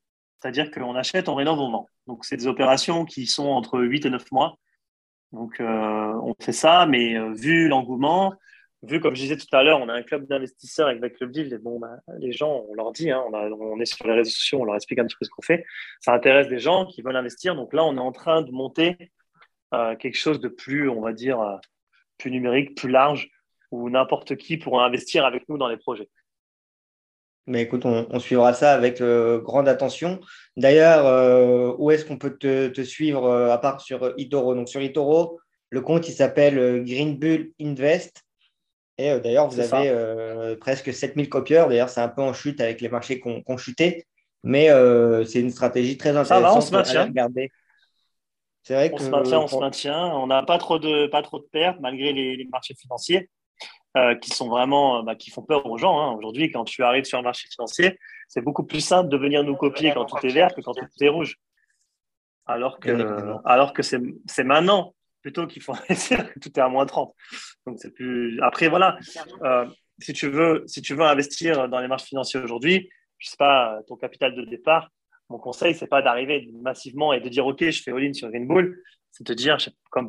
c'est-à-dire 0.41 0.71
qu'on 0.71 0.95
achète, 0.95 1.29
on 1.29 1.35
rénove, 1.35 1.59
on 1.59 1.71
vend. 1.71 1.89
Donc, 2.07 2.25
c'est 2.25 2.37
des 2.37 2.47
opérations 2.47 3.05
qui 3.05 3.27
sont 3.27 3.49
entre 3.49 3.81
8 3.81 4.07
et 4.07 4.11
9 4.11 4.31
mois. 4.31 4.59
Donc, 5.33 5.61
euh, 5.61 6.13
on 6.23 6.35
fait 6.41 6.53
ça, 6.53 6.87
mais 6.87 7.17
euh, 7.17 7.33
vu 7.33 7.69
l'engouement, 7.69 8.35
vu, 8.83 9.01
comme 9.01 9.15
je 9.15 9.23
disais 9.23 9.37
tout 9.37 9.47
à 9.53 9.63
l'heure, 9.63 9.81
on 9.81 9.89
a 9.89 9.93
un 9.93 10.03
club 10.03 10.27
d'investisseurs 10.27 10.89
avec 10.89 11.01
le 11.01 11.09
Club 11.09 11.31
Deal, 11.31 11.53
et 11.53 11.59
bon, 11.59 11.79
bah, 11.79 11.97
les 12.19 12.33
gens, 12.33 12.65
on 12.69 12.75
leur 12.75 12.93
dit, 12.93 13.11
hein, 13.11 13.23
on, 13.33 13.81
est 13.81 13.85
sur 13.85 14.07
les 14.07 14.15
réseaux 14.15 14.31
sociaux, 14.31 14.61
on 14.61 14.65
leur 14.65 14.77
explique 14.77 14.99
un 14.99 15.07
petit 15.07 15.17
peu 15.19 15.25
ce 15.25 15.31
qu'on 15.31 15.43
fait. 15.43 15.65
Ça 16.01 16.13
intéresse 16.13 16.49
des 16.49 16.59
gens 16.59 16.87
qui 16.87 17.03
veulent 17.03 17.17
investir. 17.17 17.55
Donc 17.55 17.73
là, 17.73 17.85
on 17.85 17.97
est 17.97 18.01
en 18.01 18.13
train 18.13 18.43
de 18.43 18.51
monter 18.51 18.97
euh, 19.75 19.97
quelque 19.97 20.17
chose 20.17 20.41
de 20.41 20.49
plus, 20.49 20.89
on 20.89 21.01
va 21.01 21.13
dire, 21.13 21.59
plus 22.19 22.31
numérique, 22.31 22.77
plus 22.77 22.91
large, 22.91 23.31
où 23.71 23.91
n'importe 23.91 24.37
qui 24.37 24.57
pourra 24.57 24.87
investir 24.87 25.25
avec 25.25 25.49
nous 25.49 25.59
dans 25.59 25.69
les 25.69 25.77
projets. 25.77 26.09
Mais 27.49 27.63
écoute, 27.63 27.87
on, 27.87 28.19
suivra 28.21 28.53
ça 28.53 28.75
avec 28.75 29.01
euh, 29.01 29.41
grande 29.41 29.69
attention. 29.69 30.21
D'ailleurs, 30.59 31.07
euh, 31.07 31.73
où 31.79 31.91
est-ce 31.91 32.05
qu'on 32.05 32.19
peut 32.19 32.37
te, 32.37 32.83
suivre 32.83 33.25
euh, 33.25 33.51
à 33.51 33.57
part 33.57 33.81
sur 33.81 34.13
Itoro? 34.19 34.55
Donc 34.55 34.69
sur 34.69 34.83
Itoro, 34.83 35.41
le 35.71 35.81
compte 35.81 36.07
il 36.09 36.13
s'appelle 36.13 36.85
Green 36.85 37.19
Bull 37.19 37.53
Invest. 37.59 38.23
Et 38.99 39.19
d'ailleurs, 39.21 39.49
vous 39.49 39.61
avez 39.61 40.57
presque 40.57 40.93
7000 40.93 41.29
copieurs. 41.29 41.69
D'ailleurs, 41.69 41.89
c'est 41.89 42.01
un 42.01 42.09
peu 42.09 42.23
en 42.23 42.33
chute 42.33 42.61
avec 42.61 42.81
les 42.81 42.89
marchés 42.89 43.21
qui 43.21 43.43
ont 43.47 43.57
chuté. 43.57 44.07
Mais 44.43 44.69
c'est 45.25 45.41
une 45.41 45.51
stratégie 45.51 45.97
très 45.97 46.17
intéressante 46.17 46.75
à 46.75 47.05
regarder. 47.05 47.51
C'est 48.65 48.75
vrai 48.75 48.91
on 48.93 48.99
se 48.99 49.09
maintient, 49.09 49.39
on 49.39 49.47
se 49.47 49.57
maintient. 49.57 50.07
On 50.17 50.27
n'a 50.27 50.43
pas 50.43 50.59
trop 50.59 50.79
de 50.79 51.07
pas 51.07 51.23
trop 51.23 51.39
de 51.39 51.47
pertes 51.51 51.79
malgré 51.81 52.13
les 52.13 52.47
marchés 52.51 52.75
financiers. 52.75 53.31
Euh, 53.97 54.15
qui 54.15 54.31
sont 54.31 54.49
vraiment, 54.49 54.99
euh, 54.99 55.03
bah, 55.03 55.15
qui 55.15 55.31
font 55.31 55.43
peur 55.43 55.65
aux 55.65 55.79
gens. 55.79 55.99
Hein. 55.99 56.13
Aujourd'hui, 56.13 56.53
quand 56.53 56.65
tu 56.65 56.85
arrives 56.85 57.05
sur 57.05 57.19
un 57.19 57.23
marché 57.23 57.49
financier, 57.49 57.99
c'est 58.29 58.43
beaucoup 58.43 58.63
plus 58.63 58.83
simple 58.83 59.09
de 59.09 59.17
venir 59.17 59.43
nous 59.43 59.57
copier 59.57 59.93
quand 59.95 60.05
tout 60.05 60.25
est 60.27 60.31
vert 60.31 60.55
que 60.55 60.61
quand 60.61 60.75
tout 60.75 60.87
est 61.01 61.09
rouge. 61.09 61.37
Alors 62.45 62.79
que, 62.81 62.91
alors 63.47 63.73
que 63.73 63.83
c'est 63.83 64.45
maintenant 64.45 64.95
plutôt 65.29 65.47
qu'il 65.47 65.63
faut 65.63 65.75
tout 66.41 66.49
est 66.49 66.59
à 66.59 66.69
moins 66.69 66.87
30. 66.87 67.15
Donc 67.67 67.77
c'est 67.79 67.93
plus. 67.93 68.41
Après 68.41 68.69
voilà, 68.69 68.97
euh, 69.43 69.67
si 69.99 70.15
tu 70.15 70.29
veux, 70.29 70.65
investir 71.01 71.69
dans 71.69 71.81
les 71.81 71.89
marchés 71.89 72.07
financiers 72.07 72.41
aujourd'hui, 72.41 72.89
je 73.19 73.29
sais 73.29 73.37
pas, 73.37 73.79
ton 73.87 73.97
capital 73.97 74.35
de 74.35 74.45
départ, 74.45 74.91
mon 75.29 75.39
conseil, 75.39 75.75
c'est 75.75 75.87
pas 75.87 76.01
d'arriver 76.01 76.49
massivement 76.63 77.13
et 77.13 77.21
de 77.21 77.29
dire, 77.29 77.47
OK, 77.47 77.63
je 77.63 77.83
fais 77.83 77.91
all-in 77.91 78.15
sur 78.15 78.31
Green 78.31 78.47
Bull. 78.47 78.83
C'est 79.11 79.27
de 79.27 79.35
te 79.35 79.37
dire, 79.37 79.59
comme, 79.91 80.09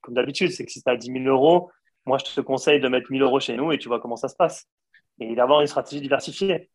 comme 0.00 0.14
d'habitude, 0.14 0.50
c'est 0.50 0.64
que 0.64 0.72
si 0.72 0.82
tu 0.82 0.90
as 0.90 0.96
10 0.96 1.12
000 1.12 1.24
euros, 1.26 1.70
moi, 2.04 2.18
je 2.18 2.24
te 2.34 2.40
conseille 2.40 2.80
de 2.80 2.88
mettre 2.88 3.12
1000 3.12 3.22
euros 3.22 3.38
chez 3.38 3.56
nous 3.56 3.70
et 3.70 3.78
tu 3.78 3.86
vois 3.86 4.00
comment 4.00 4.16
ça 4.16 4.28
se 4.28 4.34
passe. 4.36 4.66
Et 5.20 5.36
d'avoir 5.36 5.60
une 5.60 5.68
stratégie 5.68 6.00
diversifiée. 6.00 6.70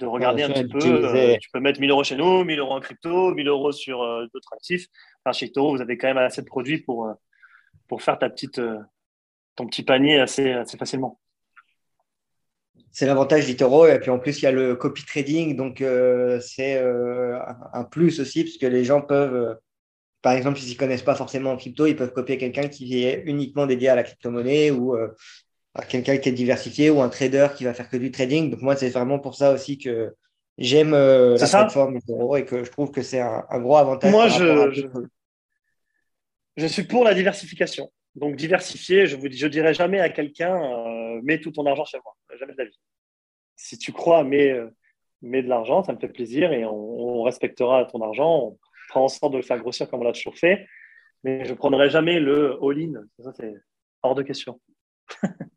De 0.00 0.06
regarder 0.06 0.42
un 0.42 0.50
petit 0.50 0.66
peu. 0.66 0.78
Euh, 0.82 1.36
tu 1.40 1.50
peux 1.52 1.60
mettre 1.60 1.78
1000 1.78 1.90
euros 1.90 2.02
chez 2.02 2.16
nous, 2.16 2.42
1000 2.44 2.58
euros 2.58 2.72
en 2.72 2.80
crypto, 2.80 3.34
1000 3.34 3.46
euros 3.48 3.70
sur 3.70 4.02
euh, 4.02 4.26
d'autres 4.32 4.52
actifs. 4.52 4.86
Enfin, 5.24 5.32
chez 5.32 5.52
Toro, 5.52 5.76
vous 5.76 5.82
avez 5.82 5.96
quand 5.98 6.08
même 6.08 6.18
assez 6.18 6.40
de 6.40 6.46
produits 6.46 6.78
pour, 6.78 7.06
euh, 7.06 7.12
pour 7.86 8.02
faire 8.02 8.18
ta 8.18 8.30
petite, 8.30 8.60
ton 9.56 9.66
petit 9.66 9.82
panier 9.82 10.18
assez, 10.18 10.52
assez 10.52 10.78
facilement. 10.78 11.20
C'est 12.90 13.06
l'avantage 13.06 13.46
d'Itoro. 13.46 13.86
Et 13.86 14.00
puis 14.00 14.10
en 14.10 14.18
plus, 14.18 14.40
il 14.40 14.44
y 14.44 14.48
a 14.48 14.52
le 14.52 14.74
copy 14.74 15.04
trading. 15.04 15.54
Donc, 15.54 15.84
c'est 16.40 16.82
un 17.72 17.84
plus 17.84 18.20
aussi, 18.20 18.42
puisque 18.42 18.62
les 18.62 18.84
gens 18.84 19.02
peuvent 19.02 19.56
par 20.22 20.34
exemple, 20.34 20.58
s'ils 20.58 20.74
ne 20.74 20.78
connaissent 20.78 21.02
pas 21.02 21.14
forcément 21.14 21.52
en 21.52 21.56
crypto, 21.56 21.86
ils 21.86 21.96
peuvent 21.96 22.12
copier 22.12 22.36
quelqu'un 22.36 22.68
qui 22.68 23.04
est 23.04 23.22
uniquement 23.24 23.66
dédié 23.66 23.88
à 23.88 23.94
la 23.94 24.02
crypto-monnaie 24.02 24.70
ou 24.70 24.94
euh, 24.94 25.08
à 25.74 25.84
quelqu'un 25.84 26.18
qui 26.18 26.28
est 26.28 26.32
diversifié 26.32 26.90
ou 26.90 27.00
un 27.00 27.08
trader 27.08 27.48
qui 27.56 27.64
va 27.64 27.74
faire 27.74 27.88
que 27.88 27.96
du 27.96 28.10
trading. 28.10 28.50
Donc 28.50 28.62
moi, 28.62 28.76
c'est 28.76 28.90
vraiment 28.90 29.18
pour 29.18 29.34
ça 29.34 29.52
aussi 29.52 29.78
que 29.78 30.14
j'aime 30.58 30.94
euh, 30.94 31.36
la 31.36 31.46
plateforme 31.46 31.98
et 32.36 32.44
que 32.44 32.64
je 32.64 32.70
trouve 32.70 32.90
que 32.90 33.02
c'est 33.02 33.20
un, 33.20 33.60
gros 33.60 33.76
avantage. 33.76 34.10
Moi, 34.10 34.28
je, 34.28 34.90
je, 36.56 36.66
suis 36.66 36.84
pour 36.84 37.04
la 37.04 37.14
diversification. 37.14 37.90
Donc 38.16 38.36
diversifier, 38.36 39.06
je 39.06 39.16
ne 39.16 39.30
je 39.30 39.46
dirais 39.46 39.74
jamais 39.74 40.00
à 40.00 40.08
quelqu'un 40.08 40.60
euh, 40.60 41.20
mets 41.22 41.40
tout 41.40 41.52
ton 41.52 41.64
argent 41.66 41.84
chez 41.84 41.98
moi. 42.04 42.16
Jamais 42.38 42.52
de 42.52 42.58
la 42.58 42.64
vie. 42.64 42.80
Si 43.56 43.78
tu 43.78 43.92
crois, 43.92 44.24
mets, 44.24 44.56
mets 45.22 45.42
de 45.42 45.48
l'argent, 45.48 45.84
ça 45.84 45.92
me 45.92 45.98
fait 45.98 46.08
plaisir 46.08 46.52
et 46.52 46.64
on, 46.64 47.20
on 47.20 47.22
respectera 47.22 47.84
ton 47.84 48.02
argent 48.02 48.56
prend 48.90 49.04
en 49.04 49.08
sorte 49.08 49.32
de 49.32 49.38
le 49.38 49.42
faire 49.42 49.58
grossir 49.58 49.88
comme 49.88 50.00
on 50.00 50.04
l'a 50.04 50.12
toujours 50.12 50.36
fait. 50.36 50.66
Mais 51.24 51.44
je 51.44 51.50
ne 51.50 51.56
prendrai 51.56 51.88
jamais 51.88 52.20
le 52.20 52.58
all-in. 52.62 52.92
Ça, 53.20 53.32
c'est 53.34 53.54
hors 54.02 54.14
de 54.14 54.22
question. 54.22 54.60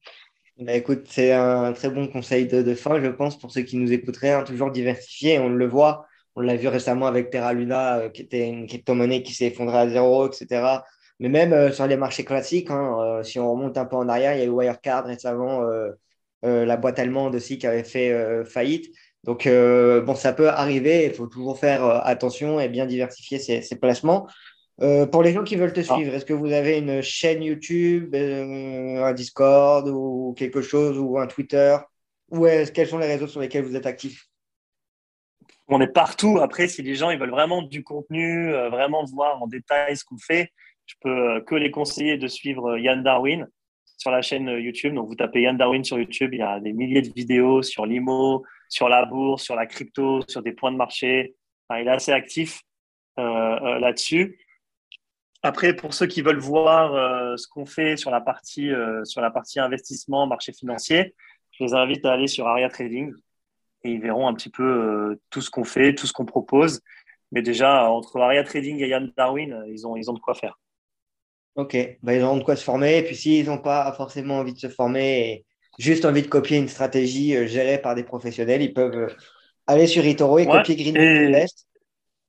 Bah, 0.59 0.73
écoute, 0.75 1.07
c'est 1.09 1.31
un 1.33 1.73
très 1.73 1.89
bon 1.89 2.07
conseil 2.07 2.47
de, 2.47 2.75
fin, 2.75 3.01
je 3.01 3.07
pense, 3.07 3.37
pour 3.39 3.51
ceux 3.51 3.63
qui 3.63 3.75
nous 3.75 3.91
écouteraient. 3.91 4.31
Hein, 4.31 4.43
toujours 4.43 4.71
diversifier, 4.71 5.39
on 5.39 5.49
le 5.49 5.67
voit. 5.67 6.05
On 6.35 6.41
l'a 6.41 6.55
vu 6.55 6.67
récemment 6.67 7.07
avec 7.07 7.29
Terra 7.31 7.53
Luna, 7.53 7.97
euh, 7.99 8.09
qui 8.09 8.21
était 8.21 8.47
une 8.47 8.67
crypto-monnaie 8.67 9.23
qui 9.23 9.33
s'est 9.33 9.47
effondrée 9.47 9.77
à 9.79 9.89
zéro, 9.89 10.27
etc. 10.27 10.83
Mais 11.19 11.29
même 11.29 11.53
euh, 11.53 11.71
sur 11.71 11.87
les 11.87 11.97
marchés 11.97 12.23
classiques, 12.25 12.69
hein, 12.71 12.97
euh, 12.99 13.23
si 13.23 13.39
on 13.39 13.51
remonte 13.51 13.77
un 13.77 13.85
peu 13.85 13.95
en 13.95 14.07
arrière, 14.09 14.35
il 14.35 14.39
y 14.39 14.41
a 14.43 14.45
eu 14.45 14.49
Wirecard 14.49 15.05
récemment, 15.05 15.63
la 16.43 16.77
boîte 16.77 16.99
allemande 16.99 17.35
aussi 17.35 17.57
qui 17.57 17.67
avait 17.67 17.83
fait 17.83 18.43
faillite. 18.45 18.93
Donc, 19.23 19.47
bon, 19.47 20.15
ça 20.15 20.33
peut 20.33 20.49
arriver, 20.49 21.05
il 21.05 21.13
faut 21.13 21.27
toujours 21.27 21.57
faire 21.57 21.83
attention 22.05 22.59
et 22.59 22.67
bien 22.69 22.85
diversifier 22.85 23.39
ses, 23.39 23.75
placements. 23.77 24.27
Euh, 24.81 25.05
pour 25.05 25.21
les 25.23 25.33
gens 25.33 25.43
qui 25.43 25.55
veulent 25.55 25.73
te 25.73 25.81
ah. 25.81 25.95
suivre, 25.95 26.13
est-ce 26.13 26.25
que 26.25 26.33
vous 26.33 26.51
avez 26.51 26.77
une 26.77 27.01
chaîne 27.01 27.43
YouTube, 27.43 28.15
un 28.15 29.13
Discord 29.13 29.87
ou 29.87 30.33
quelque 30.37 30.61
chose, 30.61 30.97
ou 30.97 31.19
un 31.19 31.27
Twitter? 31.27 31.77
Ou 32.29 32.47
quels 32.73 32.87
sont 32.87 32.97
les 32.97 33.07
réseaux 33.07 33.27
sur 33.27 33.39
lesquels 33.39 33.63
vous 33.63 33.75
êtes 33.75 33.85
actif 33.85 34.27
On 35.67 35.79
est 35.81 35.93
partout. 35.93 36.39
Après, 36.41 36.67
si 36.67 36.81
les 36.81 36.95
gens 36.95 37.11
ils 37.11 37.19
veulent 37.19 37.29
vraiment 37.29 37.61
du 37.61 37.83
contenu, 37.83 38.51
vraiment 38.71 39.05
voir 39.05 39.41
en 39.43 39.47
détail 39.47 39.95
ce 39.95 40.03
qu'on 40.03 40.17
fait, 40.17 40.51
je 40.85 40.95
peux 41.01 41.41
que 41.41 41.55
les 41.55 41.69
conseiller 41.69 42.17
de 42.17 42.27
suivre 42.27 42.77
Yann 42.77 43.03
Darwin 43.03 43.47
sur 43.97 44.11
la 44.11 44.21
chaîne 44.21 44.47
YouTube. 44.47 44.95
Donc, 44.95 45.07
vous 45.07 45.15
tapez 45.15 45.41
Yann 45.41 45.57
Darwin 45.57 45.83
sur 45.83 45.99
YouTube, 45.99 46.33
il 46.33 46.39
y 46.39 46.43
a 46.43 46.59
des 46.59 46.73
milliers 46.73 47.01
de 47.01 47.13
vidéos 47.13 47.61
sur 47.61 47.85
l'IMO, 47.85 48.43
sur 48.69 48.89
la 48.89 49.05
bourse, 49.05 49.43
sur 49.43 49.55
la 49.55 49.65
crypto, 49.65 50.21
sur 50.27 50.41
des 50.41 50.51
points 50.51 50.71
de 50.71 50.77
marché. 50.77 51.35
il 51.71 51.87
est 51.87 51.91
assez 51.91 52.11
actif 52.11 52.61
euh, 53.19 53.23
euh, 53.23 53.79
là-dessus. 53.79 54.39
Après, 55.43 55.75
pour 55.75 55.93
ceux 55.93 56.07
qui 56.07 56.21
veulent 56.21 56.39
voir 56.39 56.95
euh, 56.95 57.35
ce 57.37 57.47
qu'on 57.47 57.65
fait 57.65 57.97
sur 57.97 58.11
la 58.11 58.21
partie 58.21 58.71
sur 59.03 59.21
la 59.21 59.29
partie 59.29 59.59
investissement, 59.59 60.25
marché 60.25 60.53
financier, 60.53 61.15
je 61.51 61.63
les 61.65 61.73
invite 61.73 62.05
à 62.05 62.13
aller 62.13 62.27
sur 62.27 62.47
Aria 62.47 62.69
Trading 62.69 63.13
et 63.83 63.91
ils 63.91 64.01
verront 64.01 64.27
un 64.27 64.33
petit 64.33 64.49
peu 64.49 65.19
tout 65.29 65.41
ce 65.41 65.49
qu'on 65.49 65.65
fait, 65.65 65.93
tout 65.93 66.07
ce 66.07 66.13
qu'on 66.13 66.25
propose. 66.25 66.81
Mais 67.31 67.41
déjà, 67.41 67.89
entre 67.89 68.19
Aria 68.19 68.43
Trading 68.43 68.79
et 68.79 68.87
Yann 68.87 69.11
Darwin, 69.17 69.63
ils 69.67 69.85
ont, 69.85 69.97
ils 69.97 70.09
ont 70.09 70.13
de 70.13 70.19
quoi 70.19 70.33
faire. 70.33 70.57
Ok, 71.55 71.77
bah, 72.01 72.15
ils 72.15 72.23
ont 72.23 72.37
de 72.37 72.43
quoi 72.43 72.55
se 72.55 72.63
former. 72.63 72.97
Et 72.97 73.03
puis 73.03 73.15
s'ils 73.15 73.45
n'ont 73.45 73.59
pas 73.59 73.91
forcément 73.93 74.39
envie 74.39 74.53
de 74.53 74.59
se 74.59 74.69
former 74.69 75.45
juste 75.79 76.05
envie 76.05 76.21
de 76.21 76.27
copier 76.27 76.57
une 76.57 76.67
stratégie 76.67 77.35
euh, 77.35 77.47
gérée 77.47 77.79
par 77.79 77.95
des 77.95 78.03
professionnels, 78.03 78.61
ils 78.61 78.73
peuvent 78.73 78.95
euh, 78.95 79.07
aller 79.67 79.87
sur 79.87 80.05
Itoro 80.05 80.39
et 80.39 80.45
copier 80.45 80.75
Green 80.75 80.97
Invest. 80.97 81.67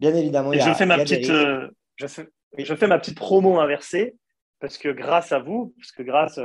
Bien 0.00 0.14
évidemment, 0.14 0.52
il 0.52 0.58
y 0.58 0.62
a, 0.62 0.68
je 0.68 0.74
fais 0.74 0.86
ma 0.86 0.98
petite, 0.98 1.28
euh, 1.30 1.68
je, 1.96 2.06
fais, 2.06 2.28
je 2.58 2.74
fais 2.74 2.86
ma 2.86 2.98
petite 2.98 3.16
promo 3.16 3.58
inversée 3.58 4.16
parce 4.60 4.78
que 4.78 4.88
grâce 4.88 5.32
à 5.32 5.38
vous, 5.38 5.74
parce 5.76 5.92
que 5.92 6.02
grâce 6.02 6.38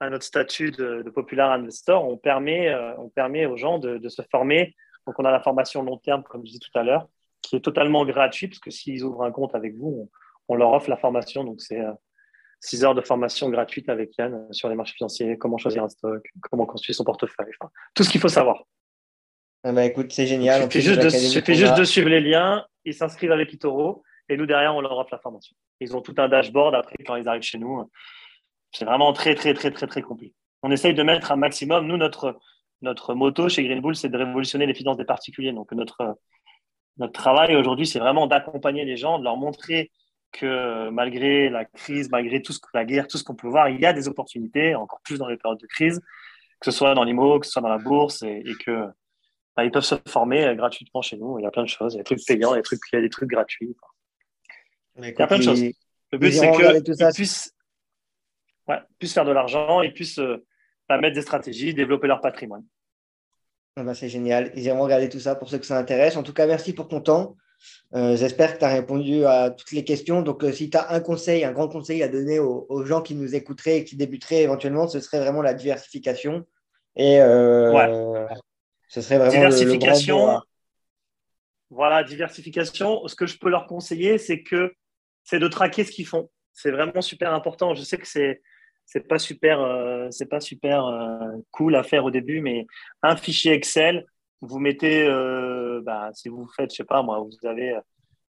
à 0.00 0.10
notre 0.10 0.24
statut 0.24 0.70
de, 0.72 1.02
Popular 1.14 1.52
Investor, 1.52 2.06
on 2.06 2.16
permet, 2.16 2.74
on 2.98 3.08
permet 3.08 3.46
aux 3.46 3.56
gens 3.56 3.78
de, 3.78 4.08
se 4.08 4.22
former. 4.30 4.74
Donc, 5.06 5.18
on 5.18 5.24
a 5.24 5.30
la 5.30 5.40
formation 5.40 5.82
long 5.82 5.98
terme, 5.98 6.22
comme 6.24 6.42
je 6.42 6.52
disais 6.52 6.58
tout 6.58 6.76
à 6.78 6.82
l'heure, 6.82 7.08
qui 7.42 7.56
est 7.56 7.60
totalement 7.60 8.04
gratuite, 8.04 8.50
parce 8.50 8.60
que 8.60 8.70
s'ils 8.70 9.04
ouvrent 9.04 9.22
un 9.22 9.30
compte 9.30 9.54
avec 9.54 9.76
vous, 9.76 10.08
on, 10.48 10.54
on 10.54 10.54
leur 10.56 10.72
offre 10.72 10.90
la 10.90 10.96
formation. 10.96 11.44
Donc, 11.44 11.60
c'est 11.60 11.80
6 12.60 12.84
heures 12.84 12.94
de 12.94 13.00
formation 13.00 13.48
gratuite 13.50 13.88
avec 13.88 14.16
Yann 14.18 14.46
sur 14.52 14.68
les 14.68 14.74
marchés 14.74 14.94
financiers, 14.94 15.36
comment 15.38 15.58
choisir 15.58 15.84
un 15.84 15.88
stock, 15.88 16.26
comment 16.50 16.66
construire 16.66 16.94
son 16.94 17.04
portefeuille, 17.04 17.52
tout 17.94 18.02
ce 18.02 18.10
qu'il 18.10 18.20
faut 18.20 18.28
savoir. 18.28 18.64
Ah 19.64 19.72
bah 19.72 19.84
écoute, 19.84 20.12
c'est 20.12 20.26
génial. 20.26 20.62
Il 20.62 20.64
suffit, 20.64 20.82
juste 20.82 21.00
de, 21.00 21.08
juste 21.54 21.78
de, 21.78 21.84
suivre 21.84 22.08
les 22.08 22.20
liens, 22.20 22.64
ils 22.84 22.94
s'inscrivent 22.94 23.32
avec 23.32 23.52
Itoro 23.52 24.02
et 24.28 24.36
nous 24.36 24.46
derrière, 24.46 24.74
on 24.74 24.80
leur 24.80 24.96
offre 24.98 25.10
la 25.12 25.18
formation. 25.18 25.56
Ils 25.80 25.96
ont 25.96 26.00
tout 26.00 26.14
un 26.18 26.28
dashboard 26.28 26.74
après 26.74 26.96
quand 27.04 27.16
ils 27.16 27.28
arrivent 27.28 27.42
chez 27.42 27.58
nous. 27.58 27.90
C'est 28.72 28.84
vraiment 28.84 29.12
très, 29.12 29.34
très, 29.34 29.54
très, 29.54 29.70
très, 29.70 29.86
très 29.86 30.02
compliqué. 30.02 30.34
On 30.62 30.70
essaye 30.70 30.94
de 30.94 31.02
mettre 31.02 31.32
un 31.32 31.36
maximum. 31.36 31.86
Nous, 31.86 31.96
notre, 31.96 32.38
notre 32.82 33.14
moto 33.14 33.48
chez 33.48 33.62
Green 33.62 33.80
Bull, 33.80 33.94
c'est 33.94 34.08
de 34.08 34.16
révolutionner 34.18 34.66
les 34.66 34.74
finances 34.74 34.96
des 34.96 35.04
particuliers. 35.04 35.52
Donc, 35.52 35.70
notre, 35.72 36.18
notre 36.98 37.12
travail 37.12 37.54
aujourd'hui, 37.56 37.86
c'est 37.86 37.98
vraiment 37.98 38.26
d'accompagner 38.26 38.84
les 38.84 38.96
gens, 38.96 39.18
de 39.18 39.24
leur 39.24 39.36
montrer 39.36 39.90
que 40.32 40.88
malgré 40.90 41.48
la 41.48 41.64
crise, 41.64 42.10
malgré 42.10 42.42
tout 42.42 42.52
ce 42.52 42.58
que 42.58 42.68
la 42.74 42.84
guerre, 42.84 43.06
tout 43.06 43.18
ce 43.18 43.24
qu'on 43.24 43.34
peut 43.34 43.48
voir, 43.48 43.68
il 43.68 43.80
y 43.80 43.86
a 43.86 43.92
des 43.92 44.08
opportunités, 44.08 44.74
encore 44.74 45.00
plus 45.02 45.18
dans 45.18 45.28
les 45.28 45.36
périodes 45.36 45.60
de 45.60 45.66
crise, 45.66 46.00
que 46.60 46.70
ce 46.70 46.76
soit 46.76 46.94
dans 46.94 47.04
l'IMO, 47.04 47.38
que 47.40 47.46
ce 47.46 47.52
soit 47.52 47.62
dans 47.62 47.68
la 47.68 47.78
bourse, 47.78 48.22
et, 48.22 48.44
que 48.64 48.86
bah, 49.56 49.64
ils 49.64 49.70
peuvent 49.70 49.84
se 49.84 49.94
former 50.08 50.54
gratuitement 50.56 51.02
chez 51.02 51.16
nous. 51.16 51.38
Il 51.38 51.42
y 51.42 51.46
a 51.46 51.50
plein 51.50 51.62
de 51.62 51.68
choses, 51.68 51.94
il 51.94 51.98
y 51.98 52.00
a 52.00 52.02
des 52.02 52.04
trucs 52.04 52.26
payants, 52.26 52.54
il 52.54 52.58
y 52.58 52.96
a 52.96 53.00
des 53.00 53.10
trucs 53.10 53.28
gratuits. 53.28 53.76
Il 54.98 55.04
y 55.04 55.22
a 55.22 55.26
plein 55.26 55.38
de 55.38 55.42
choses. 55.42 55.62
Le 56.12 56.18
but, 56.18 56.32
c'est 56.32 56.52
qu'ils 56.52 57.12
puissent, 57.14 57.54
ouais, 58.68 58.78
puissent 58.98 59.14
faire 59.14 59.24
de 59.24 59.32
l'argent, 59.32 59.82
ils 59.82 59.92
puissent 59.92 60.18
euh, 60.18 60.44
bah, 60.88 60.98
mettre 60.98 61.14
des 61.14 61.22
stratégies, 61.22 61.74
développer 61.74 62.06
leur 62.06 62.20
patrimoine. 62.20 62.64
Ah 63.76 63.82
bah, 63.82 63.94
c'est 63.94 64.08
génial. 64.08 64.52
Ils 64.54 64.64
iront 64.64 64.82
regarder 64.82 65.08
tout 65.08 65.20
ça 65.20 65.34
pour 65.34 65.50
ceux 65.50 65.58
que 65.58 65.66
ça 65.66 65.78
intéresse. 65.78 66.16
En 66.16 66.22
tout 66.22 66.32
cas, 66.32 66.46
merci 66.46 66.72
pour 66.72 66.88
ton 66.88 67.00
temps. 67.00 67.36
Euh, 67.94 68.16
j'espère 68.16 68.54
que 68.54 68.58
tu 68.58 68.64
as 68.64 68.72
répondu 68.72 69.24
à 69.24 69.50
toutes 69.50 69.72
les 69.72 69.84
questions. 69.84 70.22
Donc, 70.22 70.44
euh, 70.44 70.52
si 70.52 70.70
tu 70.70 70.76
as 70.76 70.92
un 70.92 71.00
conseil, 71.00 71.44
un 71.44 71.52
grand 71.52 71.68
conseil 71.68 72.02
à 72.02 72.08
donner 72.08 72.38
aux, 72.38 72.84
gens 72.84 73.02
qui 73.02 73.14
nous 73.14 73.34
écouteraient 73.34 73.78
et 73.78 73.84
qui 73.84 73.96
débuteraient 73.96 74.42
éventuellement, 74.42 74.88
ce 74.88 75.00
serait 75.00 75.20
vraiment 75.20 75.42
la 75.42 75.54
diversification. 75.54 76.46
Et 76.96 77.20
euh, 77.20 78.26
ce 78.88 79.02
serait 79.02 79.18
vraiment 79.18 79.32
diversification. 79.32 80.40
voilà, 81.70 82.02
diversification. 82.02 83.06
Ce 83.06 83.14
que 83.14 83.26
je 83.26 83.38
peux 83.38 83.50
leur 83.50 83.66
conseiller, 83.66 84.18
c'est 84.18 84.42
que 84.42 84.74
c'est 85.26 85.38
de 85.38 85.48
traquer 85.48 85.84
ce 85.84 85.92
qu'ils 85.92 86.06
font. 86.06 86.30
C'est 86.54 86.70
vraiment 86.70 87.02
super 87.02 87.34
important. 87.34 87.74
Je 87.74 87.82
sais 87.82 87.98
que 87.98 88.08
c'est 88.08 88.40
c'est 88.86 89.06
pas 89.06 89.18
super, 89.18 89.58
c'est 90.10 90.30
pas 90.30 90.40
super 90.40 90.88
cool 91.50 91.74
à 91.74 91.82
faire 91.82 92.04
au 92.04 92.12
début, 92.12 92.40
mais 92.40 92.66
un 93.02 93.16
fichier 93.16 93.52
Excel 93.52 94.06
vous 94.40 94.58
mettez, 94.58 95.06
euh, 95.06 95.80
bah, 95.84 96.10
si 96.14 96.28
vous 96.28 96.46
faites, 96.56 96.70
je 96.70 96.76
sais 96.76 96.84
pas 96.84 97.02
moi, 97.02 97.20
vous 97.20 97.48
avez, 97.48 97.78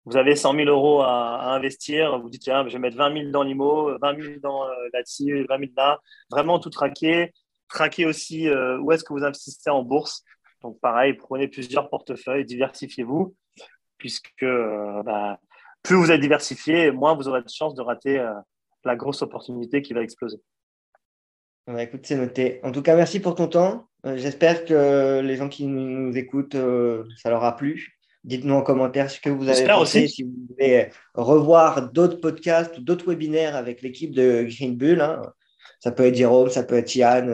vous 0.04 0.16
avez 0.16 0.36
100 0.36 0.54
000 0.54 0.68
euros 0.68 1.02
à, 1.02 1.54
investir, 1.54 2.18
vous 2.18 2.28
dites, 2.30 2.42
tiens, 2.42 2.66
je 2.68 2.72
vais 2.74 2.78
mettre 2.78 2.96
20 2.96 3.12
000 3.14 3.30
dans 3.30 3.42
l'IMO, 3.42 3.98
20 4.00 4.22
000 4.22 4.34
dans 4.40 4.64
euh, 4.64 4.74
là-dessus, 4.92 5.46
20 5.48 5.58
000 5.58 5.70
là, 5.76 6.00
vraiment 6.30 6.58
tout 6.58 6.70
traquer. 6.70 7.32
Traquer 7.68 8.06
aussi 8.06 8.48
euh, 8.48 8.78
où 8.78 8.92
est-ce 8.92 9.04
que 9.04 9.12
vous 9.12 9.24
investissez 9.24 9.70
en 9.70 9.82
bourse. 9.82 10.22
Donc, 10.62 10.78
pareil, 10.80 11.14
prenez 11.14 11.48
plusieurs 11.48 11.88
portefeuilles, 11.88 12.44
diversifiez-vous, 12.44 13.34
puisque 13.98 14.44
bah, 15.04 15.40
plus 15.84 15.94
vous 15.94 16.10
êtes 16.10 16.20
diversifié, 16.20 16.90
moins 16.90 17.14
vous 17.14 17.28
aurez 17.28 17.42
de 17.42 17.48
chances 17.48 17.74
de 17.74 17.82
rater 17.82 18.20
la 18.84 18.96
grosse 18.96 19.22
opportunité 19.22 19.82
qui 19.82 19.92
va 19.92 20.02
exploser. 20.02 20.38
écoute, 21.78 22.00
c'est 22.04 22.16
noté. 22.16 22.60
En 22.62 22.72
tout 22.72 22.82
cas, 22.82 22.96
merci 22.96 23.20
pour 23.20 23.34
ton 23.34 23.48
temps. 23.48 23.88
Euh, 24.06 24.16
j'espère 24.16 24.64
que 24.64 25.20
les 25.20 25.36
gens 25.36 25.48
qui 25.48 25.66
nous 25.66 26.16
écoutent, 26.16 26.56
euh, 26.56 27.04
ça 27.16 27.30
leur 27.30 27.44
a 27.44 27.56
plu. 27.56 27.96
Dites-nous 28.24 28.54
en 28.54 28.62
commentaire 28.62 29.10
ce 29.10 29.20
que 29.20 29.30
vous 29.30 29.48
avez 29.48 29.66
pensé, 29.66 30.08
si 30.08 30.22
vous 30.22 30.32
voulez 30.48 30.88
revoir 31.14 31.92
d'autres 31.92 32.20
podcasts 32.20 32.78
ou 32.78 32.80
d'autres 32.80 33.06
webinaires 33.06 33.54
avec 33.54 33.82
l'équipe 33.82 34.14
de 34.14 34.46
Green 34.48 34.76
Bull. 34.76 35.00
Hein. 35.02 35.22
Ça 35.80 35.92
peut 35.92 36.06
être 36.06 36.14
Jérôme, 36.14 36.48
ça 36.48 36.62
peut 36.62 36.76
être 36.76 36.94
Yann. 36.94 37.28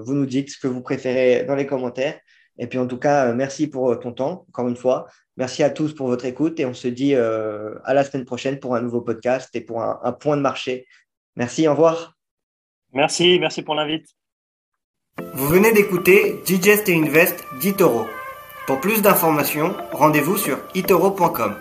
vous 0.00 0.14
nous 0.14 0.26
dites 0.26 0.50
ce 0.50 0.58
que 0.58 0.66
vous 0.66 0.82
préférez 0.82 1.44
dans 1.44 1.54
les 1.54 1.66
commentaires. 1.66 2.18
Et 2.58 2.66
puis 2.66 2.78
en 2.78 2.88
tout 2.88 2.98
cas, 2.98 3.32
merci 3.32 3.68
pour 3.68 3.96
ton 4.00 4.12
temps, 4.12 4.44
encore 4.48 4.66
une 4.66 4.76
fois. 4.76 5.06
Merci 5.36 5.62
à 5.62 5.70
tous 5.70 5.94
pour 5.94 6.06
votre 6.06 6.24
écoute 6.24 6.60
et 6.60 6.66
on 6.66 6.74
se 6.74 6.88
dit 6.88 7.14
à 7.14 7.94
la 7.94 8.04
semaine 8.04 8.24
prochaine 8.24 8.60
pour 8.60 8.76
un 8.76 8.80
nouveau 8.80 9.00
podcast 9.00 9.50
et 9.54 9.60
pour 9.60 9.82
un, 9.82 9.98
un 10.02 10.12
point 10.12 10.36
de 10.36 10.42
marché. 10.42 10.86
Merci, 11.36 11.66
au 11.66 11.72
revoir. 11.72 12.14
Merci, 12.92 13.38
merci 13.40 13.62
pour 13.62 13.74
l'invite. 13.74 14.06
Vous 15.34 15.48
venez 15.48 15.72
d'écouter 15.72 16.40
Digest 16.46 16.88
et 16.88 16.94
Invest 16.94 17.44
d'Itoro. 17.60 18.06
Pour 18.66 18.80
plus 18.80 19.02
d'informations, 19.02 19.74
rendez-vous 19.92 20.36
sur 20.36 20.58
itoro.com. 20.74 21.56